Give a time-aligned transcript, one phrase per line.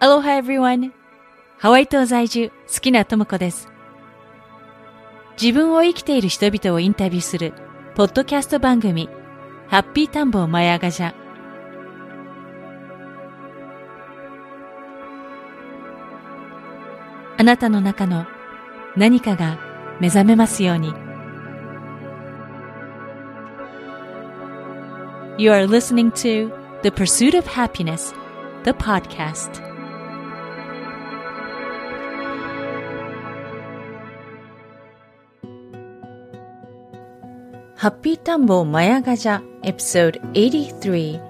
[0.00, 0.92] Aloha everyone!
[1.58, 3.68] ハワイ島在住、好きなともこです。
[5.40, 7.52] 自分を生きている人々をインタビューする、
[7.96, 9.08] ポッドキャスト番組、
[9.66, 11.12] ハッピータンボーマヤガジャ。
[17.36, 18.24] あなたの中の
[18.96, 19.58] 何かが
[19.98, 20.94] 目覚めますように。
[25.38, 26.52] You are listening to
[26.84, 28.14] The Pursuit of Happiness,
[28.62, 29.67] the podcast.
[37.88, 41.22] ハッピータンボーマヤガジャエピソード83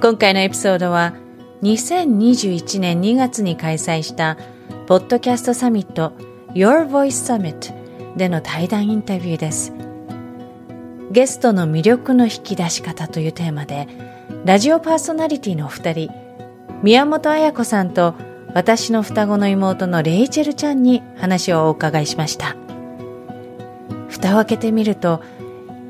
[0.00, 1.14] 今回のエピソードは
[1.62, 4.36] 2021年2月に開催した
[4.88, 6.14] ポッドキャストサミット
[6.52, 9.72] Your Voice Summit での対談インタビューです。
[11.12, 13.86] ゲストの魅力の引き出し方というテーマで
[14.44, 16.10] ラジオパーソナリティのお二人
[16.82, 18.16] 宮本彩子さんと
[18.52, 22.56] 私の双子の妹のレイチェルちゃんに話をお伺いしました。
[24.24, 25.20] 蓋を開けてみると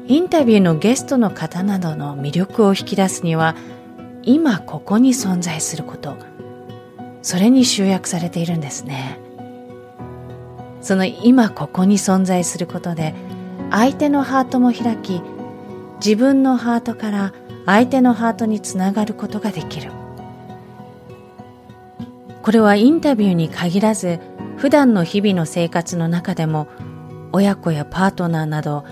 [0.08, 3.54] インタビューのゲストの方などの魅力を引き出すには
[4.24, 6.16] 今ここに存在すること
[7.22, 9.18] それに集約されているんですね。
[10.82, 13.14] その今ここに存在することで
[13.70, 15.22] 相手のハートも開き
[16.05, 17.32] 自分のハートから
[17.64, 19.90] 相手のハートにつながることができる。
[22.42, 24.20] これはインタビューに限らず
[24.58, 26.68] 普段の日々の生活の中でも
[27.34, 28.84] 親子やパートナーなど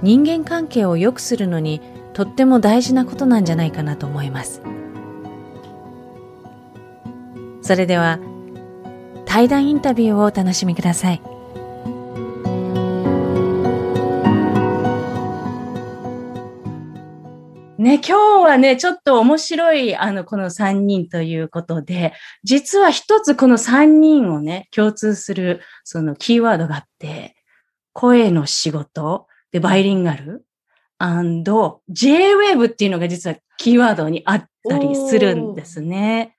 [0.00, 1.82] 人間関係を良くするのに
[2.14, 4.62] とっても大事なことなんじゃないかなと思います。
[7.60, 8.18] それでは
[9.26, 11.20] 対談インタビューをお楽しみください。
[17.76, 22.12] ね、今日はね、ちょっと面白い、あの、この3人ということで、
[22.44, 27.39] 実は一つこの3人をね、共通する、そのキーワードがあって、
[27.92, 30.44] 声の仕事、で、バイリンガル、
[31.00, 36.36] and J-Wave っていうのが実はキーワードにあったりするんですね。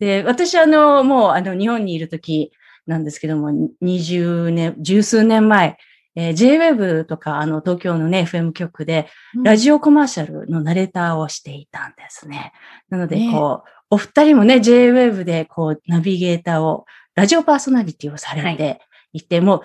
[0.00, 2.52] で、私あの、もうあの、日本にいる時
[2.86, 3.50] なんですけども、
[3.82, 5.78] 20年、十数年前、
[6.16, 9.08] えー、J-Wave とか、あの、東京のね、FM 局で、
[9.42, 12.52] ラジオコマーシャルのナレーターをしていたんですね。
[12.88, 16.84] なので、こう、お二人もね、J-Wave で、こう、ナビゲーターを、
[17.14, 18.80] ラジオパーソナリティをされて
[19.12, 19.60] いて、もう、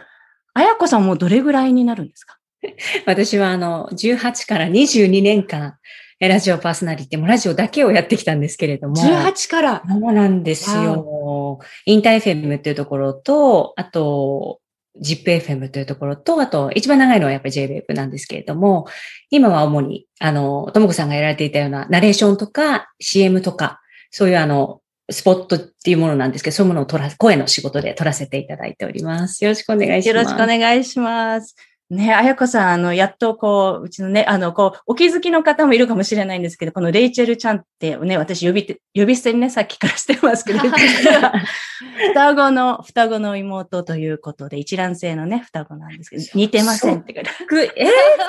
[0.59, 2.37] あやこさんもどれぐらいになるんですか？
[3.05, 5.75] 私はあの、18から22年間、
[6.19, 8.95] ラジオパーソナリティもラジオだけをやってきたんですけれども。
[8.95, 9.83] 18から？
[9.89, 11.59] そうなんですよ。
[11.85, 14.59] インター FM っていうところと、あと、
[15.01, 18.85] ZIPFM というところと、あと、一番長いのはやっぱり JWAVE なんですけれども、
[19.29, 23.79] 今は主に、あの、ともこさんがやられていたようなナレーションとか CM とか、
[24.11, 24.81] そういうあの、
[25.11, 29.43] スポットっていうものなんですけど、そういうものを取ら、声の仕事で取らせていただいております。
[29.43, 30.07] よろしくお願いします。
[30.09, 31.55] よろしくお願いします。
[31.89, 40.59] ね、あやこさん、あの、やっとこう、うちのね、あの、こう、お気づきの方もいるかもしれないんですけど、このレイチェルちゃんってね、私呼びて、呼び捨てにね、さっきからしてますけど、
[42.13, 47.87] 双子の、双子の妹ということで、一卵性のね、双子なんですけど、似てませんって書いてえー、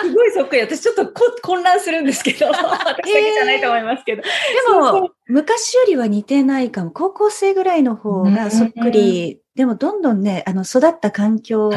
[0.09, 0.63] すごいそっくり。
[0.63, 4.23] 私ちょっとこ混乱するんですけど、 私だけじゃないと思いますけど。
[4.23, 4.29] で
[4.73, 6.93] も、昔よりは似てないかも。
[6.93, 9.41] 高校生ぐらいの方がそっくり。
[9.55, 11.73] でも、どんどんね、あの、育った環境を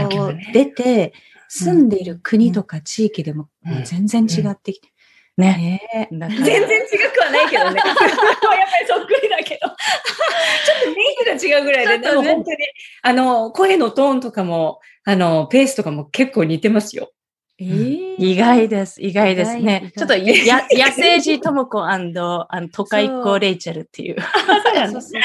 [0.53, 1.13] 出て、
[1.50, 3.50] 住んでいる国とか地域でも
[3.86, 4.94] 全然違ってきて。
[5.36, 6.08] ねえ。
[6.12, 6.48] 全然違
[7.12, 7.81] くはないけどね。
[7.84, 9.68] やっぱりそっくりだけど。
[9.68, 9.76] ちょっ
[10.84, 12.58] とメイクが違うぐらいで、でも本当に、
[13.02, 17.12] あの、声のトーンとかも、あの、ペースとかも結構似てますよ。
[17.60, 19.02] えー、意外です。
[19.02, 19.92] 意外ですね。
[19.98, 24.18] ちょっとや、野生児ともこあの、都会っ子レイチェルっていう。
[24.22, 25.22] そうなんですね。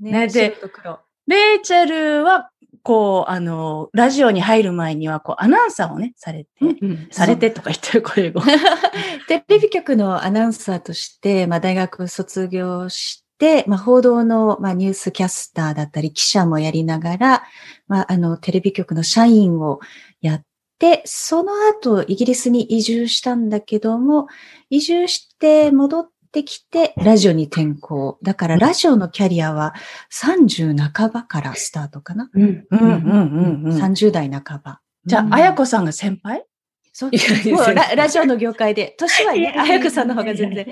[0.00, 0.54] ね、で、
[1.26, 2.50] レイチェルは、
[2.86, 8.40] こう、あの、ラジオに入る前には、こう、アナウンサーをね、されて、うん、されてとか言ってる、これ語。
[9.26, 17.42] テレビ局のアナウンサーとして、まあ、大学卒業して、まあ、報道の、まあ、ニュースキャスターだったり、記者もやりながら、
[17.88, 19.80] まあ、あの、テレビ局の社員を
[20.20, 20.42] やっ
[20.78, 24.28] て、その後、イギリスに移住したんだけども、
[24.70, 28.18] 移住して戻ってきて、ラジオに転校。
[28.22, 29.74] だから、ラジオのキャリアは
[30.12, 32.30] 30半ばからスタートかな。
[32.32, 33.76] うん、うん、うん、うん。
[33.76, 34.80] 30代半ば。
[35.04, 36.44] じゃあ、あやこさんが先輩？
[36.92, 37.10] そう
[37.74, 38.94] ララジオの業界で。
[38.98, 40.66] 年はね、あやこさんの方が全然。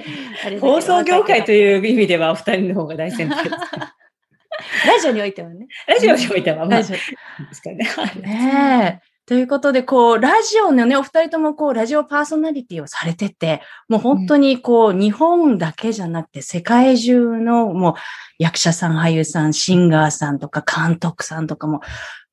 [0.59, 3.57] 放送業界という意味では、お二人の方が大先輩です。
[4.89, 5.67] ラジオにおいてはね。
[5.87, 7.87] ラジオにおいては、まあ、ですかね。
[8.23, 9.14] ねえ。
[9.27, 17.95] ということで、こう、ラジオのね、お二人ともこう、ラジオパーソナリティをされてて、もう本当にこう、日本だけじゃなくて、世界中のもう、
[18.39, 21.81] 役者さん、俳優さん、シンガーさんとか、監督さんとかも、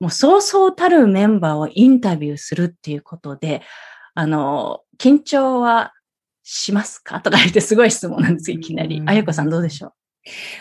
[0.02, 3.62] もうそうそうたるメンバーをインタビューするっていうことで、
[4.14, 5.94] あの、緊張は
[6.44, 7.22] しますか？
[7.22, 9.02] とか言ってすごい質問なんですいきなり。
[9.06, 9.94] あゆこさんどうでしょう？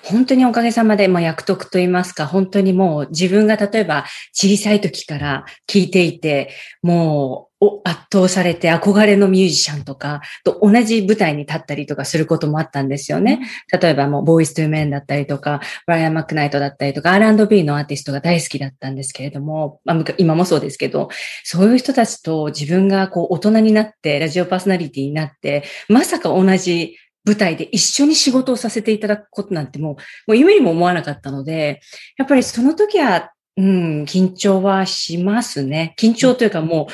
[0.05, 6.51] 本当におかげさまで、まあ、役得と言いますか、本当にもう自分が例えば小さい時から聞いていて、
[6.83, 13.41] もう圧倒されて憧れのミュージシャンとかと同じ舞台に立ったりとかすることもあったんですよね。
[13.71, 21.11] 例えばもうボーイストゥーメンだったりとか、ブライアン・マックナイトだったりとか、R&B のアーティストが大好きだったんですけれども、まあ、今もそうですけど、
[21.45, 29.99] そういう人たちと自分がこう大人になって、ラジオパーソナリティになって、まさか同じ舞台で一緒に仕事をさせていただくことなんてもう、も
[30.35, 31.81] う夢にも思わなかったので、
[32.17, 35.95] やっぱりその時は、うん、緊張はしますね。
[35.99, 36.89] 緊張というかも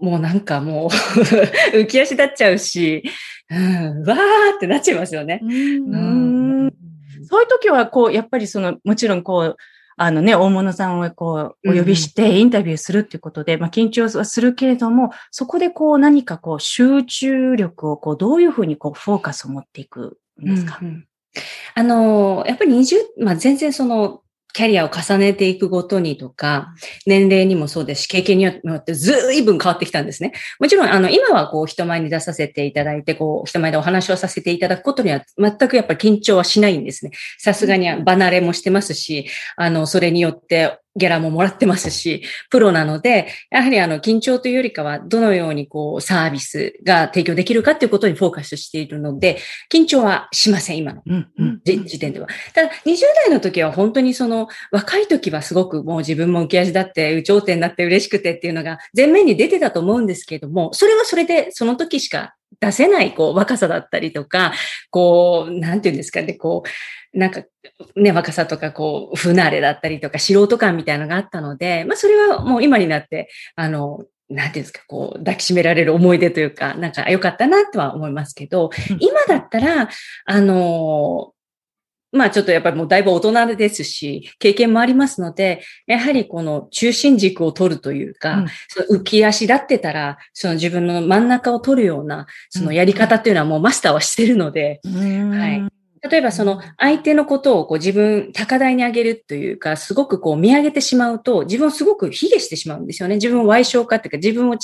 [0.00, 0.88] う、もうなんかもう
[1.76, 3.02] 浮き足立っちゃうし、
[3.50, 5.40] うん、わーってなっちゃいますよね。
[5.42, 6.74] うん、うん
[7.28, 9.56] そういう時は、こう、やっぱりその、もちろんこう、
[9.98, 21.08] あのね、大物さんをこう、お呼びしてインタビューするっていうことで、うん、まあ緊張はするけれども、そこでこう何かこう集中力をこうどういうふうにこうフォーカスを持っていくんですか、うんうん、
[21.74, 24.22] あの、やっぱり20、まあ全然その
[24.54, 26.74] キャリアを重ねていくごとにとか、
[27.06, 30.32] 年齢にもそうですし、経験によってずいぶん変わってきたんですね。
[30.58, 37.12] もちろん、あの、今はこう、人前に出させていただいて、こう、人前でお話をさせていただくことには、全くやっぱり緊張はしないんですね。
[37.38, 49.38] さすがに離れもしてますし、あの、それによって、ギャラももらってますし、プロなので、やはりあの、緊張というよりかは、どのようにこう、サービスが提供できるかということにフォーカスしているので、
[49.72, 51.02] 緊張はしません、今の
[51.64, 52.26] 時点では。
[52.54, 52.96] ただ、20
[53.26, 64.52] 代の時は本当にその、若い時はすごくもう自分も浮き足だって、有頂天になって嬉しくてっていうのが前面に出てたと思うんですけれども、それはそれでその時しか出せない、こう、若さだったりとか、
[64.90, 66.64] こう、なんていうんですかね、こ
[67.14, 67.42] う、なんか、
[67.96, 78.70] ね、若さとか、こう、不慣れだったりとか、素人感みたいなのがあったので、まあ、それはもう今になって、あの、なんていうんですか、こう、抱きしめられる思い出というか、なんか良かったなとは思いますけど、
[79.00, 79.88] 今だったら、
[80.26, 81.32] あの、
[82.12, 95.78] まあちょっとやっぱりもうだいぶ大人ですし、経験もありますので、やはりこの中心軸を取るというか、うん、その浮き足立ってたら、その自分の真ん中を取るような、そのやり方っていうのはもうマスターはしてるので、はい。
[96.08, 103.16] 例えばその相手のことをこう自分高台に上げるというか、すごくこう見上げてしまうと、自分をすごく卑下してしまうんですよね。
[103.16, 104.56] 自分を歪償化っていうか、自分を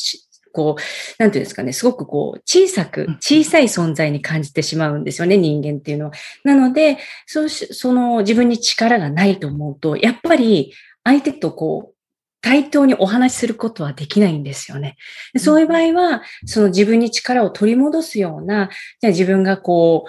[0.55, 0.83] こう、
[1.19, 6.13] なんていうんですかね、すごくこう、小さく、小さい存在に感じてしまうんですよね、人間っていうのは。
[6.45, 10.73] なので、そうし、その自分に力がないと思うと、やっぱり
[11.03, 11.95] 相手とこう、
[12.41, 14.97] 対等にお話しすることはできないんですよね。
[15.39, 18.71] そういう場合は、その自分に力を取り戻すような、
[19.01, 20.05] じゃあ自分がこ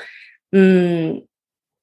[0.51, 1.23] う、うん、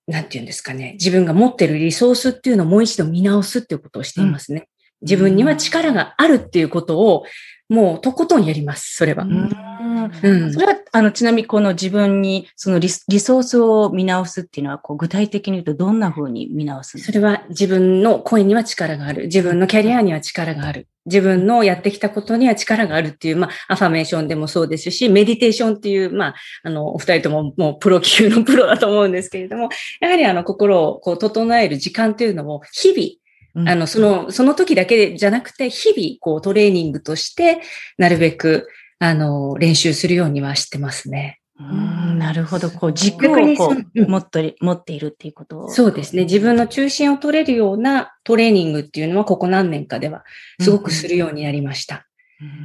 [0.07, 0.93] なんて言うんですかね。
[0.95, 4.69] 自分が持ってるリソースっていうのをもう一度見直すっていうことをしていますね。
[5.01, 7.25] 自分には力があるっていうことを、
[7.73, 9.25] もうとことんやります、それは。
[9.25, 19.25] うん、それは、あの、ちなみにこの自分に、そのリリソースを見直すっていうのは、こう、具体的に言うとどんな風に見直すそれは自分の声には力がある。
[19.25, 20.87] 自分のキャリアには力がある。
[21.07, 33.22] 自分のやってきたことには力があるっていう、まあ、アファメーションでもそうですし、メディテーションっていう、まあ、あの、お二人とももうプロ級のプロだと思うんですけれども、やはりあの、心をこう、整える時間っていうのも、日々、
[33.55, 37.61] あの、その、その時だけじゃなくて、日々、こう、トレーニングとして、
[37.99, 38.69] なるべく、
[38.99, 41.41] あの、練習するようにはしてますね。
[41.61, 42.71] うん、なるほど。
[42.71, 45.69] こう、軸をこう、持って持っているっていうこと？
[45.69, 46.25] そうですね。
[46.25, 50.25] 自分の中心を取れるようなトレーニングっていうのは、ここ何年かでは、
[50.61, 52.07] すごくするようになりました。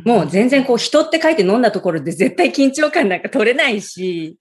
[0.06, 4.38] うん、もう全然こう、人って書いて飲んだところで絶対緊張感なんか取れないし、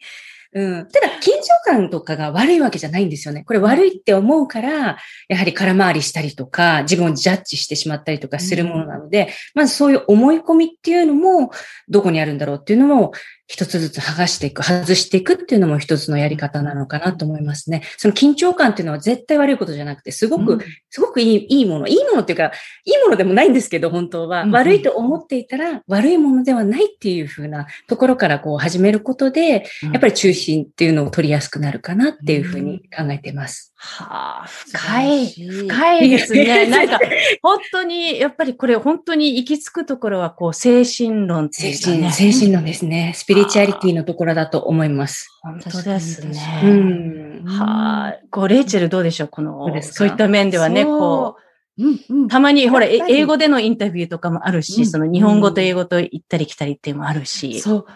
[0.57, 0.89] うん。
[0.89, 3.45] ただ、緊張感とかが悪いわけじゃないんですよね。
[3.45, 4.97] これ悪いって思うから、
[5.29, 11.51] やはり空回りしたりとか、自分をジャッジしてしまったりとかするものなので、うん、まずそういう思い込みっていうのも、
[11.91, 13.13] どこにあるんだろうっていうのも、
[13.47, 17.83] 一つずつ剥がしていく、外していくっていうのも一つのやり方なのかなと思いますね。
[17.97, 21.87] その緊張感っていうのは絶対悪いことじゃなくて、すごく、すごくいいいいもの。
[21.87, 22.51] いいものっていうか、
[22.85, 24.47] いいものでもないんですけど、本当は。
[24.47, 33.76] 悪いと思っていたら、悪いものではないっていうふうなところからこう始めることで、やっぱり中心っていうのを取りやすくなるかなっていうふうに考えています。
[33.79, 36.67] はあ、深い、深いですね。
[36.71, 36.99] なんか、
[37.43, 43.13] 本当に、やっぱりこれ本当に行き着くところは、こう、精神論っていうか、ね、精神論ですね。
[43.15, 45.29] スピリチュアリティのところだと思います。
[45.43, 46.61] 本当ですね。
[46.65, 47.45] うん。
[47.45, 51.43] はあ、こう、レイチェルどうでしょうこの、そういった面ではね、こう。
[51.79, 57.61] うんうんたまに、ほら、英語でのインタビューとかもあるし、うんその日本語と英語と行ったり来たりっていうのもあるし。
[57.61, 57.87] そう。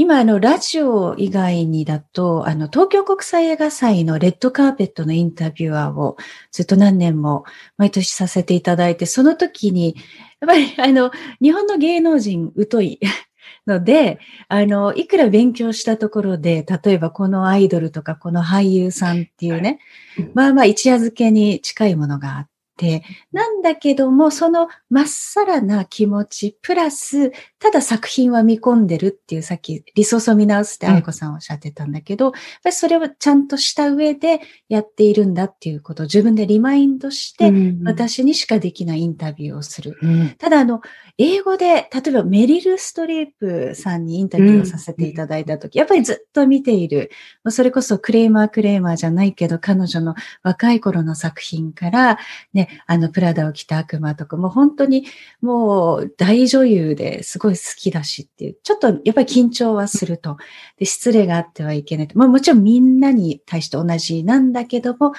[0.00, 6.16] 今、あの、ラジオ以外にだと、あの、東京国際映画祭のレッドカーペットのインタビュアーを
[6.52, 7.44] ずっと何年も
[7.76, 9.94] 毎年させていただいて、その時に、
[10.40, 11.10] やっぱり、 あの、
[11.42, 12.98] 日本の芸能人疎い
[13.66, 19.80] ので、あの、いくら勉強したところで、例えばこのアイドルとかこの俳優さんっていうね
[20.18, 22.48] うん、まあまあ一夜漬けに近いものがあっ
[22.80, 30.94] て、なんだけども、そのまっさらな気持ち、プラス、ただ作品は見込んでるっていう、さっきリソースを見直すってうん。
[30.94, 32.32] 愛子さんおっしゃってたんだけど、やっ
[32.62, 37.52] ぱりそれをちゃんとした上でやっているんだっていうことを自分でリマインドして、
[37.84, 39.98] 私にしかできないインタビューをする。
[40.00, 40.30] うん。
[40.38, 40.80] ただ、あの、
[41.22, 47.10] 英語で、例えばメリル・ストリープさんにインタビューをさせていただいたとき、やっぱりずっと見ている、
[47.44, 52.18] まあそれこそクレーマークレーマーじゃないけど、彼女の若い頃の作品から、
[52.54, 55.04] ね、あの、プラダを着た悪魔とか、もう本当に
[55.42, 60.38] もう大女優ですごい好きだしっていう、ちょっとやっぱり緊張はすると。
[60.78, 62.18] で、失礼があってはいけないと。
[62.18, 65.12] まあもちろんみんなに対して同じなんだけども、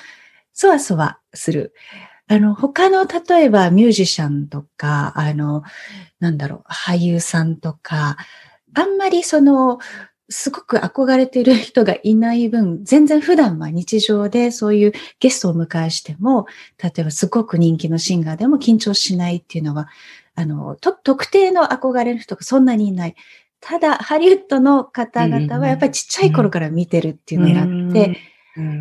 [0.51, 1.75] そわそわする。
[2.31, 5.63] あの、他の、例えばミュージシャンとか、あの、
[6.21, 8.15] なんだろう、俳優さんとか、
[8.73, 9.79] あんまりその、
[10.29, 16.45] すごく憧れている人がいない分、全然普段は日常でそういうゲストをお迎えしても、
[16.81, 19.89] 例えばすごく人気のシンガーでも緊張しないっていうのは、
[20.33, 23.15] あの、と特定の憧れの人がそんなにいない。
[23.59, 28.31] ただ、ハリウッドの方々はやっぱりちっちゃい頃から見てるっていうのがあって、うん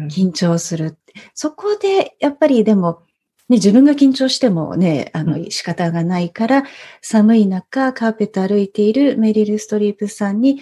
[0.08, 0.98] 緊張する。
[1.34, 3.09] そこで、やっぱりでも、ね、
[3.56, 6.64] 自分が緊張してもね、あうの、仕方がないから、
[7.02, 10.60] 寒い中、カーペット歩いているメリル・ストリープさんに、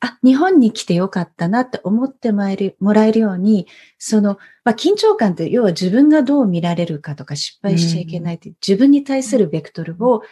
[0.00, 3.66] あ、日本に来てよかったなって思ってもらえるもらえるように、
[3.98, 10.22] その、まあ、緊張感って、要は自分がどう見られるかとか失敗しちゃいけないって、自分に対するベクトルを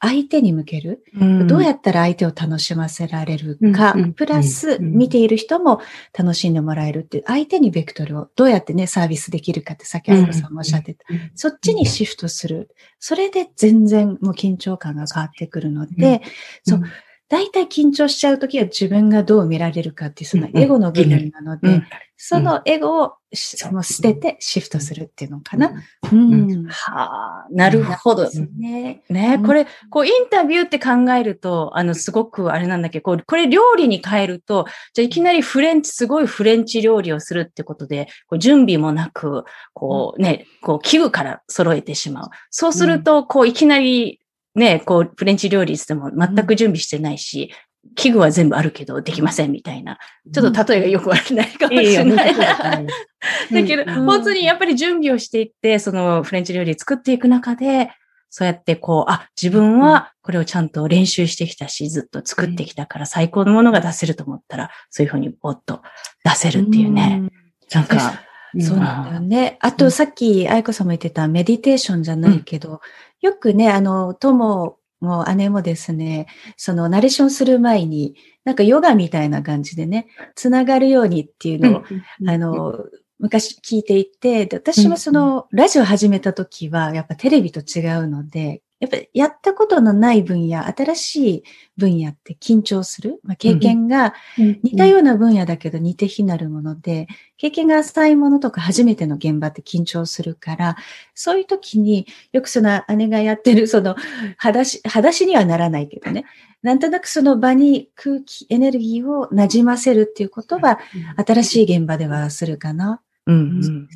[0.00, 1.02] 相手に向ける。
[1.46, 3.92] どうやったら相手を楽しませられるか。
[3.92, 4.92] うんうん、プラスうん。
[4.92, 5.80] 見ている人も
[6.16, 11.04] 楽しんでもらえるっていう、相手にベクトルをどうやってね、サービスできるかってさっきあやこさんもおっしゃってた。
[11.08, 12.70] うんそっちにシフトする。
[12.98, 16.22] それで全然もう緊張感が変わってくるので、
[16.64, 16.82] そう
[17.28, 21.82] 大体緊張しちゃうときは自分がどう見られるかっていう、そのエゴの部分なのうんで、
[22.16, 25.72] そのエゴをしそうもう捨ててシフトするっていうのかな。
[26.12, 26.66] ううんん。
[26.68, 28.30] はあ、なるほど。
[28.56, 29.02] ね。
[29.10, 42.30] ね、うんこれ、こう、インタビューって考えると、あの、すごくあれなんだけど、こうこれ料理に変えると、じゃあいきなりフレンチ、すごいフレンチ料理をするってことで、こう準備もなく、こうね、こう、器具から揃えてしまう。
[42.50, 44.20] そうすると、こう、いきなり、
[44.56, 47.52] ね、こう、フレンチ料理しても全く準備してないし、
[47.94, 49.98] 器具は全部あるけどできませんみたいな。
[50.32, 52.34] ちょっと例えがよくわからないかもしれない。
[53.52, 54.04] だけど、うん。
[54.06, 57.90] 本当にやっぱり準備をしていって、そのフレンチ料理作っていく中で、
[58.30, 65.82] そうやってこう、あ、自分はこれをちゃんと練習してきたし、ずっと作ってきたから最高のものが出せると思ったら、そういうふうにぼっと
[66.24, 67.30] 出せるっていうね。
[67.72, 68.22] なんか、
[68.60, 69.58] そうなんだよね。
[69.60, 72.80] あと、さっき、愛子さんも言ってたメディテーションじゃないけど、
[73.20, 81.82] よくね、あの、友も姉もですね、その、ナレーションする前に、なんかヨガみたいな感じでね、つながるようにっていうのを、
[82.26, 82.84] あの、
[83.18, 91.44] 昔聞いていて、で私もその、ラジオ始めた時は、やっぱテレビと違うので、やっぱりやったことのない分野、新しい
[91.78, 93.20] 分野って緊張する？
[93.24, 97.06] まあ、経験が似たような分野だけど似て非なるもので、
[97.38, 100.76] 経験が浅いものとか初めての現場って緊張するから、
[101.14, 103.96] そういう時によくその姉がやってるその
[104.36, 106.26] 裸足、裸足にはならないけどね、
[106.62, 110.78] なんとなくその場に空気、エネルギーを馴染ませるっていうことは、
[111.26, 113.00] 新しい現場ではするかな。
[113.26, 113.88] うん、うん。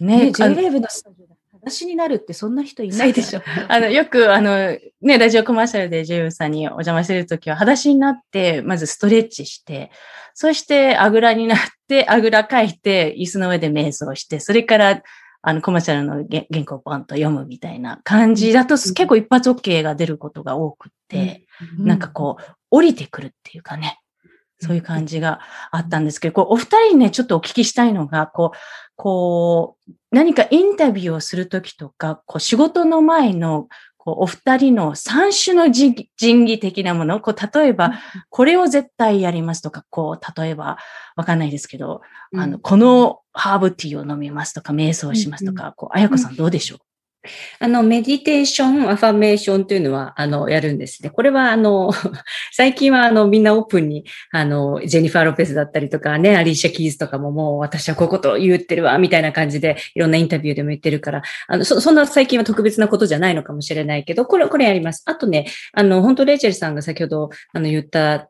[0.00, 1.33] ね、ね、J-Wave のスタジオ
[1.64, 3.42] で裸足になるってそんな人いないでしょ。
[3.68, 9.90] あの、よく、あの、ね、ラジオコマーシャルでジェイウさんにお邪魔してるときは、裸足になって、まずストレッチして、
[10.34, 15.02] そして、あぐらになって、あぐらかいて、椅子の上で瞑想して、それから、
[15.42, 21.46] あの、コマーシャルの原原稿をポンと読むみたいな感じだと、結構一発 OK が出ることが多くって、
[21.78, 24.00] なんかこう、降りてくるっていうかね、
[24.64, 25.40] そういう感じが
[25.70, 28.58] あったんですけど、こう、お二人にね、ちょっとお聞きしたいのが、こう、
[28.96, 33.68] こう、何かインタビューをするときとか、こう、仕事の前の、
[33.98, 37.92] こう、お二人の三種の人人義的なもの、こう、例えば、
[38.30, 40.78] これを絶対やりますとか、こう、例えば、
[41.16, 42.02] わかんないですけど、
[42.36, 46.78] あの、このハーブティーを飲みますとか、瞑想しますとか、こう、あやこさんどうでしょ
[47.58, 51.10] あの、メディテーション、アファメーションというのは、あの、やるんですね。
[51.10, 51.92] これは、あの、
[52.52, 65.02] 最近は、あの、みんなオープンに、あの、ジェニファー・ロペスだったりとかね、アリーシャ・キーズとかももう、私はこういうこと言ってるわ、みたいな感じで、いろんなインタビューでも言ってるから、あの、そ、そんな最近は特別なことじゃないのかもしれないけど、これ、これやります。
[65.06, 68.28] あとね、あの、本当レイチェルさんが先ほど、あの、言った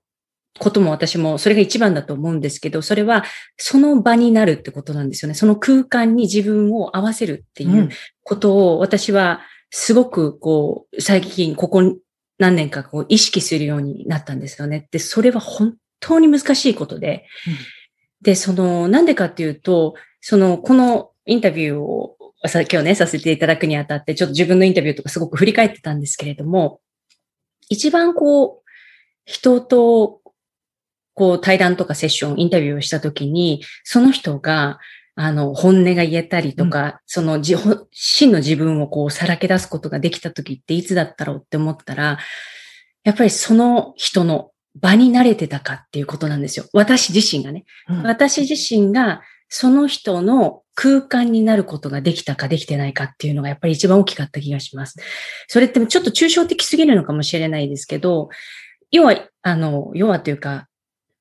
[0.58, 3.24] ことも私もそれが一番だと思うんですけど、それは
[3.56, 5.34] その場になるってことなんですよね。
[5.34, 7.88] その空間に自分を合わせるっていう
[8.22, 11.96] ことを私はすごくこう、最近ここ
[12.38, 14.88] 何年かこう意識するようになったんですよね。
[14.90, 17.54] で、それは本当に難しいことで、うん、
[18.22, 26.80] で、その、なんでかっていうと、その、このインタビューをさ今日ね、させていただくにあたって、ちょっと自分のインタビューとかすごく振り返ってたんですけれども、
[27.68, 28.70] 一番こう、
[29.24, 30.20] 人と
[31.14, 34.78] こう対談とかセッション、インタビューをしたときに、その人が、
[35.16, 37.56] あの、本音が言えたりとか、うん、その自、
[37.92, 42.18] 真の自分をこうさらけ出すことができたときっていつだったろうって思ったら、
[43.04, 46.66] やっぱりその人の場に慣れてたかっていうことなんですよ。
[46.72, 47.64] 私自身がね。
[47.88, 54.96] うん、私自身がその人の空間になることができたかできてないかっていうのがやっぱり一番大きかった気がします。
[55.46, 58.30] それってちょっと抽象的すぎるのかもしれないですけど、
[58.90, 60.66] 要は、あの、要はというか、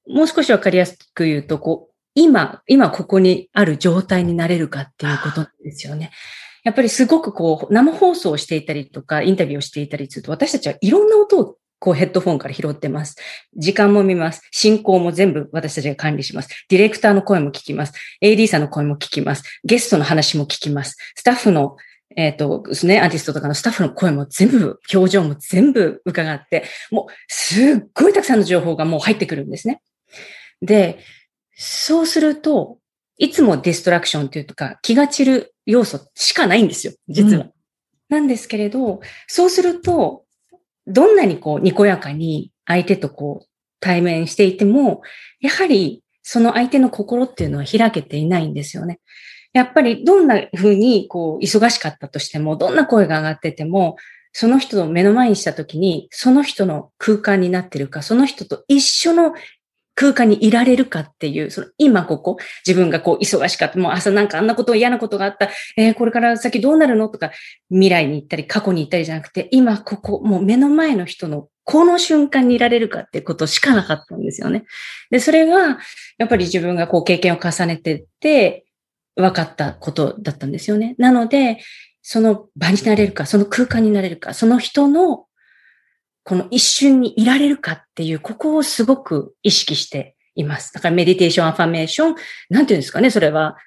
[0.07, 6.12] もう少しわかりやすく言うと、こう、今、今ここにある状態になれるかっていうことですよね。
[6.63, 13.17] やっぱりすごくこう、生放送をしていたりとか、インタビューをしていたりすると、私たちはいろんな音をこうヘッドフォンから拾ってます。
[13.57, 14.41] 時間も見ます。
[14.51, 16.65] 進行も全部私たちが管理します。
[16.69, 17.93] ディレクターの声も聞きます。
[18.22, 19.43] AD さんの声も聞きます。
[19.65, 20.95] ゲストの話も聞きます。
[21.15, 21.75] スタッフの
[22.15, 29.81] えっ、ー、とですね、アーティストとかのスタッフの声も全部、表情も全部伺って、もうすっごいたくさんの情報がもう入ってくるんですね。
[30.62, 31.00] で、
[31.55, 32.77] そうすると、
[33.17, 37.43] いつもディストラクションというか、気が散る要素しかないんですよ、実は。
[37.43, 37.51] うん、
[38.10, 40.25] なんですけれど、そうすると、
[40.88, 43.48] どんなにこう、にこやかに相手とこう、
[43.79, 45.01] 対面していても、
[45.41, 49.00] やはり、その相手の心っていうのは開けていないんですよね。
[49.51, 53.98] やっぱりどんな風にこう忙しかったとしても、どんな声が上がってても、
[54.31, 59.34] その人を目の前にしたときに、その人の空間になってるか、その人と一緒の
[59.95, 67.32] 空間にいられるかっていう、その今ここ、自分がこう忙しかった、もう朝なんかあんなこと嫌なことがあった、えー、これから先どうなるのとか、
[67.69, 74.65] 未来に行ったり過去に行ったりじゃなくて、今ここ、もう目の前の人のこの瞬間にいられるかってことしかなかったんですよね。
[75.12, 75.79] で、それが、
[76.17, 78.65] やっぱり自分がこう経験を重ねてって、
[79.15, 80.95] 分かったことだったんですよね。
[80.97, 81.60] なので、
[82.01, 85.25] その場になれるか、その空間になれるか、その人の
[86.23, 90.73] この一瞬にいられるかっていう、ここをすごく意識しています。
[90.73, 92.15] だからメディテーション、アファメーション、
[92.49, 93.57] なんていうんですかね、それは、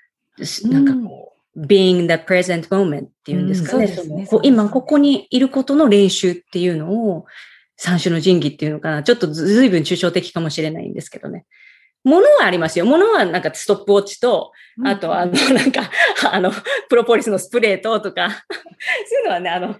[0.64, 3.84] なんかこう、うん、being the present moment っていうんですかね。
[3.84, 7.26] うん、ね今ここにいることの練習っていうのを、
[7.76, 9.02] 三種の神器っていうのかな。
[9.02, 11.44] ちょっとずいぶん抽象的かもしれないんですけどね。
[12.04, 12.86] ものはありますよ。
[12.86, 14.52] ものはなんかストップウォッチと、
[14.84, 15.90] あとあの、なんか、
[16.30, 16.52] あの、
[16.88, 18.36] プロポリスのスプレーととか、そ
[19.18, 19.76] ういうのはね、あの、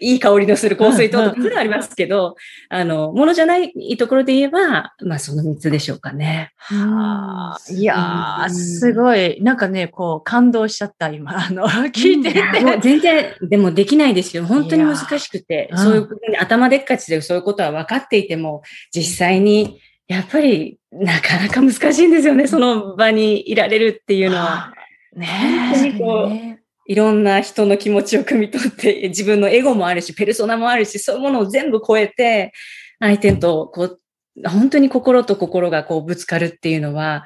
[0.00, 2.36] いい香りのする香水とか、ありますけど、
[2.68, 6.52] あの、ものじゃないところで言えば、まあその3つでしょうかね。
[6.56, 12.42] はあ、いやー、すごい、なんかね、こう、感動しちゃった、今、あの、聞いてて。
[12.80, 14.44] 全然、でもできないですよ。
[14.44, 16.08] 本当に難しくて、そういう、
[16.38, 18.62] 頭でっかちでそういうことは分かっていても、
[18.94, 24.72] 実際に、やっぱり、なかなか難しいんですよね、その場にいられるっていうのは。
[25.14, 25.26] ね
[25.72, 32.52] 本当にこう、いろんな人の気持ちを汲み取って、 自分のエゴもあるし、ペルソナもあるし、そういうものを全部超えて、
[33.00, 34.00] 相手と、こう、
[34.44, 37.24] 本当に心と心がこうぶつかるっていうのは、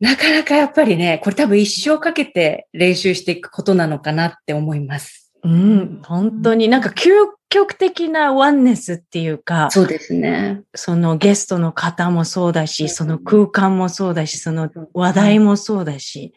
[0.00, 5.32] なかなかやっぱりね、これ多分一生かけて練習していくことなのかなって思います。
[5.44, 7.10] うん、本当になんか究
[7.48, 10.62] 極的なワンネスっていうか、そうですね。
[10.74, 16.32] そのゲストの方もそうだし、その空間もそうだし、その話題もそうだし、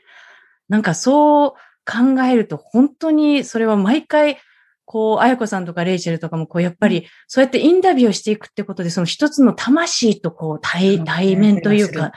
[0.69, 1.53] なんかそう
[1.85, 4.37] 考えると本当にそれは毎回、
[4.85, 12.11] こう、あやこさんとかレイチェルとかも、こう、やっぱり、そうやってインタビューをしていくってことで、その一つの魂とこう、対、対面というか。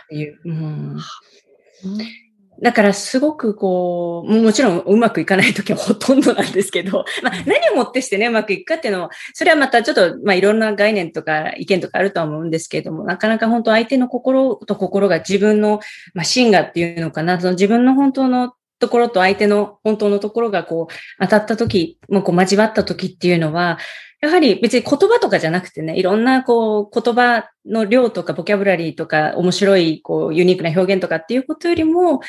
[2.61, 15.79] だからすごくこう、もちろんうまくいかない時はほとんどなんですけど、まあ何をもってしてね、うまくいくかっていうのは、それはまたちょっと、まあいろんな概念とか意見とかあるとは思うんですけれども、なかなか本当相手の心と心が自分の、
[16.15, 23.79] まあ真がっていうのかな、その自分の本当のところと相手の本当のところがこう当たった時、もうこう交わった時っていうのは、
[24.21, 32.21] やはり別に言葉とかじゃなくてね、いろんなこう言葉の量とかボキャブラリーとか面白いこうユニークな表現とかっていうことよりも、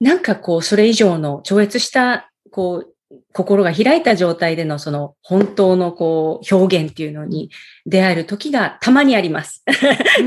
[0.00, 2.94] なんかこうそれ以上の超越したこう
[3.32, 7.50] 心が開いた状態でのその本当のこう表現っていうのに
[7.86, 9.64] 出会える時がたまにあります。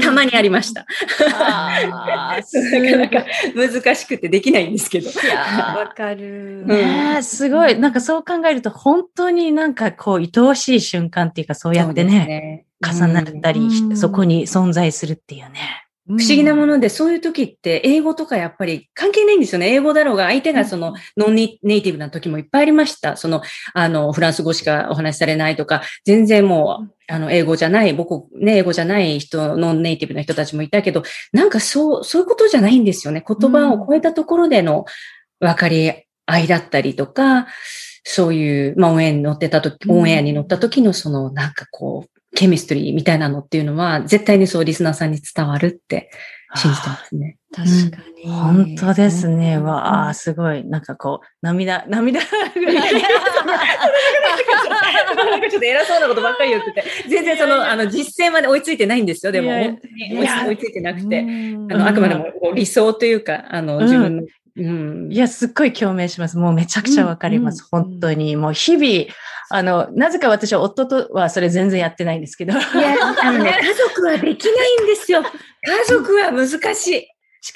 [0.02, 0.86] たまにありました。
[1.20, 5.10] なかなか難しくてできないんですけど。
[5.10, 6.66] いやわかる。
[6.66, 7.78] ねえ、すごい。
[7.80, 15.86] なんかそう考えると、本当になんかこう、愛おしい瞬間っていうか、そうやってね、ね重なったりしうんそこに存在するっていうね。
[16.08, 19.74] 不不思議なもので、そういう時って英語とかやっぱり関係ないんですよね。
[19.74, 23.16] 英語だろうが、相手がそのノンネイティブな時もいっぱいありました。
[23.16, 23.42] その、
[23.74, 33.24] あの、フランス語しかお話しされないとか、全然もう、あの、英語じゃない、僕、ね、英語じゃない人、ノンネイティブな人たちもいたけど、なんかそう、そういうことじゃないんですよね。
[33.26, 34.86] 言葉を超えたところでの
[35.40, 35.94] 分かり
[36.26, 37.48] 合いだったりとか、
[38.04, 46.10] そういう、まあ、オンエアに乗ってた時、うんオンエアに乗った時のその、なんかこう、ケミストリーみたいなのっていうのは、絶対にそうリスナーさんに伝わるって
[46.56, 47.38] 信じてますね。
[47.54, 48.32] 確かに。
[48.32, 49.58] 本当ですね。
[49.58, 50.66] うんわあ、すごい。
[50.66, 52.26] なんかこう、涙、涙が。
[55.16, 59.32] なんかちょっと偉そうなことばっかり言ってて、全然その、あの、実践まで追いついてないんですよ。
[59.32, 61.20] でも、本当に追いついてなくて。
[61.22, 64.24] うんあの、あくまでも理想というか、あの、自分の、
[64.56, 65.12] うん。
[65.12, 66.38] いや、すっごい共鳴します。
[66.38, 67.64] もうめちゃくちゃわかります。
[67.72, 68.36] うん本当に。
[68.36, 69.12] もう日々、
[69.50, 72.54] あの、なぜか私は夫とはそれ全然やってないんですけど。
[72.54, 72.62] いや、
[73.22, 75.24] あのね、 家族はできないんですよ。
[75.24, 77.08] 家族は難しい。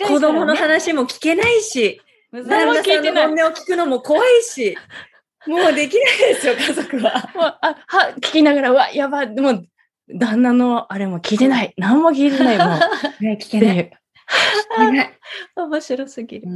[0.06, 3.26] 子供の話も聞けないし、何旦那も聞いてない。
[3.26, 4.78] さんの本音を聞くのも怖いし、
[5.48, 7.30] もうできないですよ、家族は。
[7.34, 9.66] もうあ、は、聞きながら、うわ、やばい、もう、
[10.14, 11.74] 旦那のあれも聞いてない。
[11.78, 12.68] 何も聞いてない、もう。
[13.24, 13.92] ね、聞ってい
[15.56, 15.62] う。
[15.68, 16.48] 面白すぎる。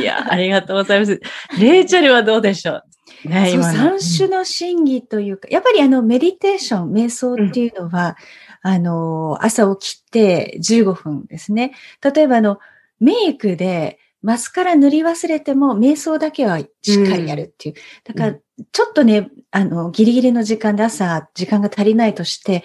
[0.00, 1.20] いや、 ありがとうございます。
[1.60, 2.82] レイチェルはどうでしょ
[3.24, 3.28] う？
[3.28, 3.98] ね、そう今の。
[3.98, 8.16] 三種の審議というか、やっぱりあのメディテーション、瞑想っていうのは、
[8.62, 11.72] あの、朝起きて15分ですね。
[12.02, 12.58] 例えばあの、
[13.00, 16.66] メイクでマスカラ塗り忘れても瞑想だけはし
[17.02, 17.74] っかりやるっていう。
[18.04, 18.38] だから、
[18.70, 22.62] ちょっとね、あの、ギリギリの時間で朝、時間が足りないとして、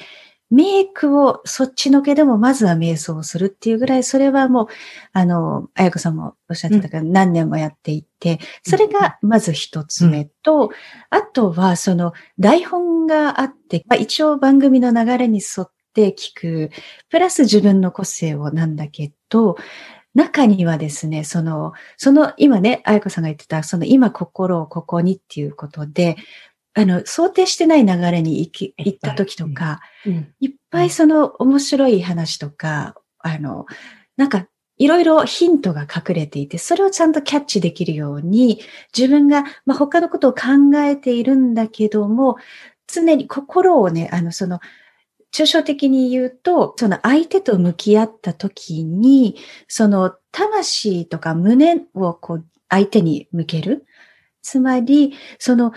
[0.50, 4.68] メイクをそっちのけでもまずは瞑想をするっていうぐらい、それはもう、
[5.12, 10.72] あの、あやこさんもおっしゃってたから何年もやっていて、それがまず一つ目と、
[11.10, 16.70] あとはその台本があって、まあ、一応番組の流れに沿って聞く、
[17.10, 19.58] プラス自分の個性をなんだけど、
[20.16, 26.16] 中にはですね、その、その今ね、あやこさんが言ってた、その今心をここにっていうことで、
[26.78, 30.32] あの、想定してない流れに行き、行った時とか、うん。
[30.40, 33.66] いっぱいその面白い話とか、あの、
[34.16, 38.60] なんか、いろいろヒントが隠れていて、それをちゃんとキャッチできるように、
[38.96, 40.42] 自分が、まあ、他のことを考
[40.76, 42.38] えているんだけども、
[42.86, 44.60] 常に心をね、あの、その、
[45.34, 49.36] 抽象的に言うと、その相手と向き合った時に、
[49.68, 53.88] その魂とか胸をこう相手に向ける。
[54.44, 55.74] つまり、その、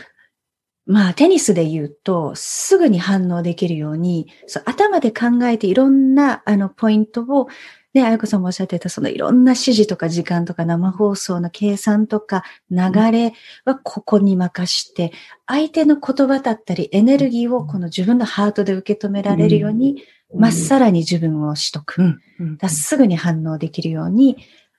[0.87, 7.49] まあテニスで言うと、すぐに反応できるように、そう頭で考えていろんなあのポイントを、
[7.93, 12.79] ね、あやこさんもおっしゃってた、そのいろんな指示とか時間とか生放送の計算とか流
[13.11, 13.33] れ
[13.65, 15.13] はここに任して、
[15.47, 22.21] 相手の言葉だったりエネルギーをこの自分のハートで受け止められるように、まっさらに自分をしとく。
[22.59, 24.37] だすぐに反応できるように、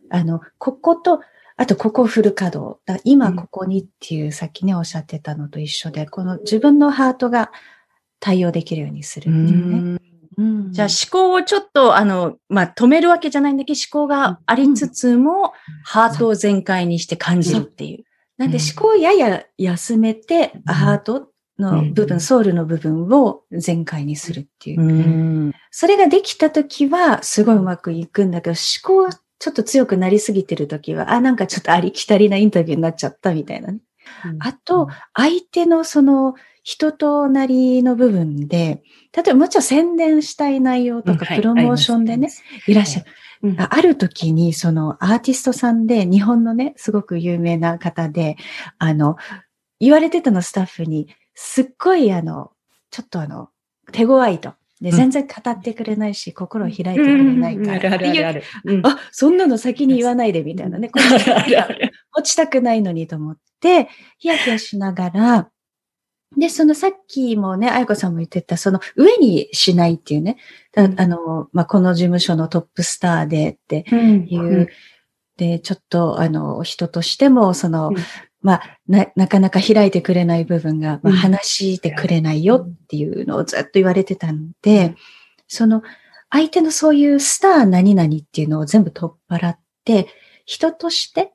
[0.09, 1.21] あの、ここと、
[1.57, 2.79] あとここフル稼働。
[2.85, 7.51] だ今ここにっていうさっきねおっしゃってたのと一緒で、この自分のハートが
[8.19, 10.01] 対応できるようにするっていうね。
[10.37, 10.71] うん。
[10.71, 18.05] じゃあ思考をちょっと、あの、まあ、止めるわけじゃないんだけど、思考がありつつも、ハートを全開にして感じるっていう。
[18.37, 20.73] なんで思考をやや休めて、うん。
[20.73, 24.81] ハートの部分、うんソウルの部分を全開にするっていう。
[24.81, 25.53] うん。
[25.69, 33.79] それができたときは、すごいうまくいくんだけど、思考がちょっと強くなりすぎてるときは、あ、なんかちょっとありきたりなインタビューになっちゃったみたいなね。
[34.37, 42.29] あと、相手のその人となりの部分で、例えばもちろん宣伝したい内容とか、プロモーションでね、
[42.67, 43.05] いらっしゃる。
[43.41, 48.37] うんあある時に、そのアーティストさんで、日本のね、すごく有名な方で、
[48.77, 49.17] あの、
[49.79, 52.51] 言われてたのスタッフに、すっごいあの、
[52.91, 53.49] ちょっとあの、
[53.91, 54.53] 手強いと。
[54.81, 54.95] で、うん。
[54.95, 57.93] 全然語ってくれないし、心を開いてくれないから。
[57.93, 58.43] あるあるある
[58.83, 60.89] あそんなの先に言わないでみたいなね。
[60.89, 61.91] こあるあるある。
[62.15, 65.49] 落ちたくないのにと思って、ヒヤヒヤしながら、
[66.37, 70.37] で、そのさっきもね、あやこさんも言ってた、その上にしないっていうね、
[70.73, 70.99] だうん。
[70.99, 74.67] あの、まあ、この事務所のトップスターでっていう、うん。
[75.35, 77.95] で、ちょっと、あの、人としても、その、うん
[78.41, 81.15] まあ、な、なかなか開いてくれない部分が、まあ、うん。
[81.15, 84.95] 話してくれないよっていうのをずっと言われてたんで、
[85.47, 85.83] その、
[86.29, 90.07] 相手のそういうスター何々っていうのを全部取っ払って、
[90.45, 91.33] 人として、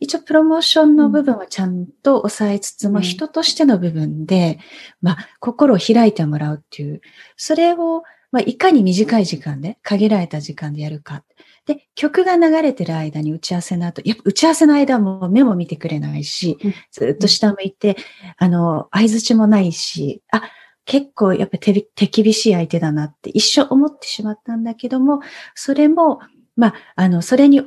[0.00, 3.02] 一応プロモーションの部分はちゃんと抑えつつも、うん。
[3.02, 4.58] 人としての部分で、
[5.00, 7.00] まあ、心を開いてもらうっていう、
[7.36, 11.24] それを、まあ、いかに短い時間で、限られた時間でやるか。
[11.68, 17.98] で、曲が流れてる間に打ち合わせの後、やっぱ打ち合わせの間はもう目も見てくれないしうん、ずっと下向いて、
[18.38, 20.42] あの、相づちもないし、あ、
[20.86, 25.20] 結構やっぱ手び手厳しい相手だなって一生思ってしまったんだけども、
[25.54, 26.20] それも、
[26.56, 27.60] まあ、あの、それに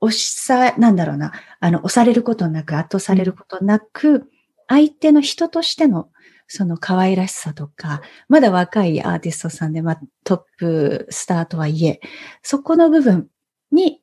[0.00, 4.28] 押しさ、なんだろうな、あの、押されることなく、圧倒されることなく、
[4.66, 6.08] 相手の人としての、
[6.48, 12.00] その可愛らしさとか、まだ若いアーティストさんで、まあ、トップスターとはいえ、
[12.42, 13.28] そこの部分
[13.74, 14.00] に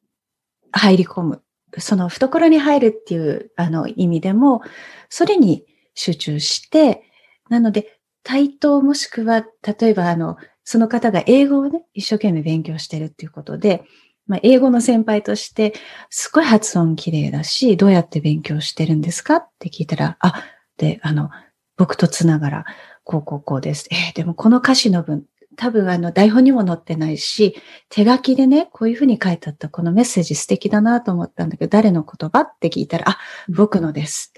[0.71, 1.43] 入り込む。
[1.77, 4.61] その懐に入るっていう、あの、意味でも、
[5.09, 7.03] それに集中して、
[7.49, 13.83] なので、対等もしくは、例えば、あの、その方が英語をね、一生懸命勉強してるっていうことで、
[14.27, 15.73] まあ、英語の先輩として、
[16.09, 20.43] すごい発音綺麗だし、どうやって勉強してるんですかって聞いたら、あ、
[20.77, 21.29] で、あの、
[21.77, 22.65] 僕とつながら、
[23.03, 23.87] こうこうこうです。
[23.91, 25.23] えーでもこの歌詞の文、
[25.57, 27.55] 多分あの台本にも載ってないし、
[27.89, 33.17] 手書きでね、こういうふうに書いてあったこのメッセージ素敵だなと思ったんだけど、誰の言葉って聞いたら、あ、
[33.49, 34.33] 僕のです。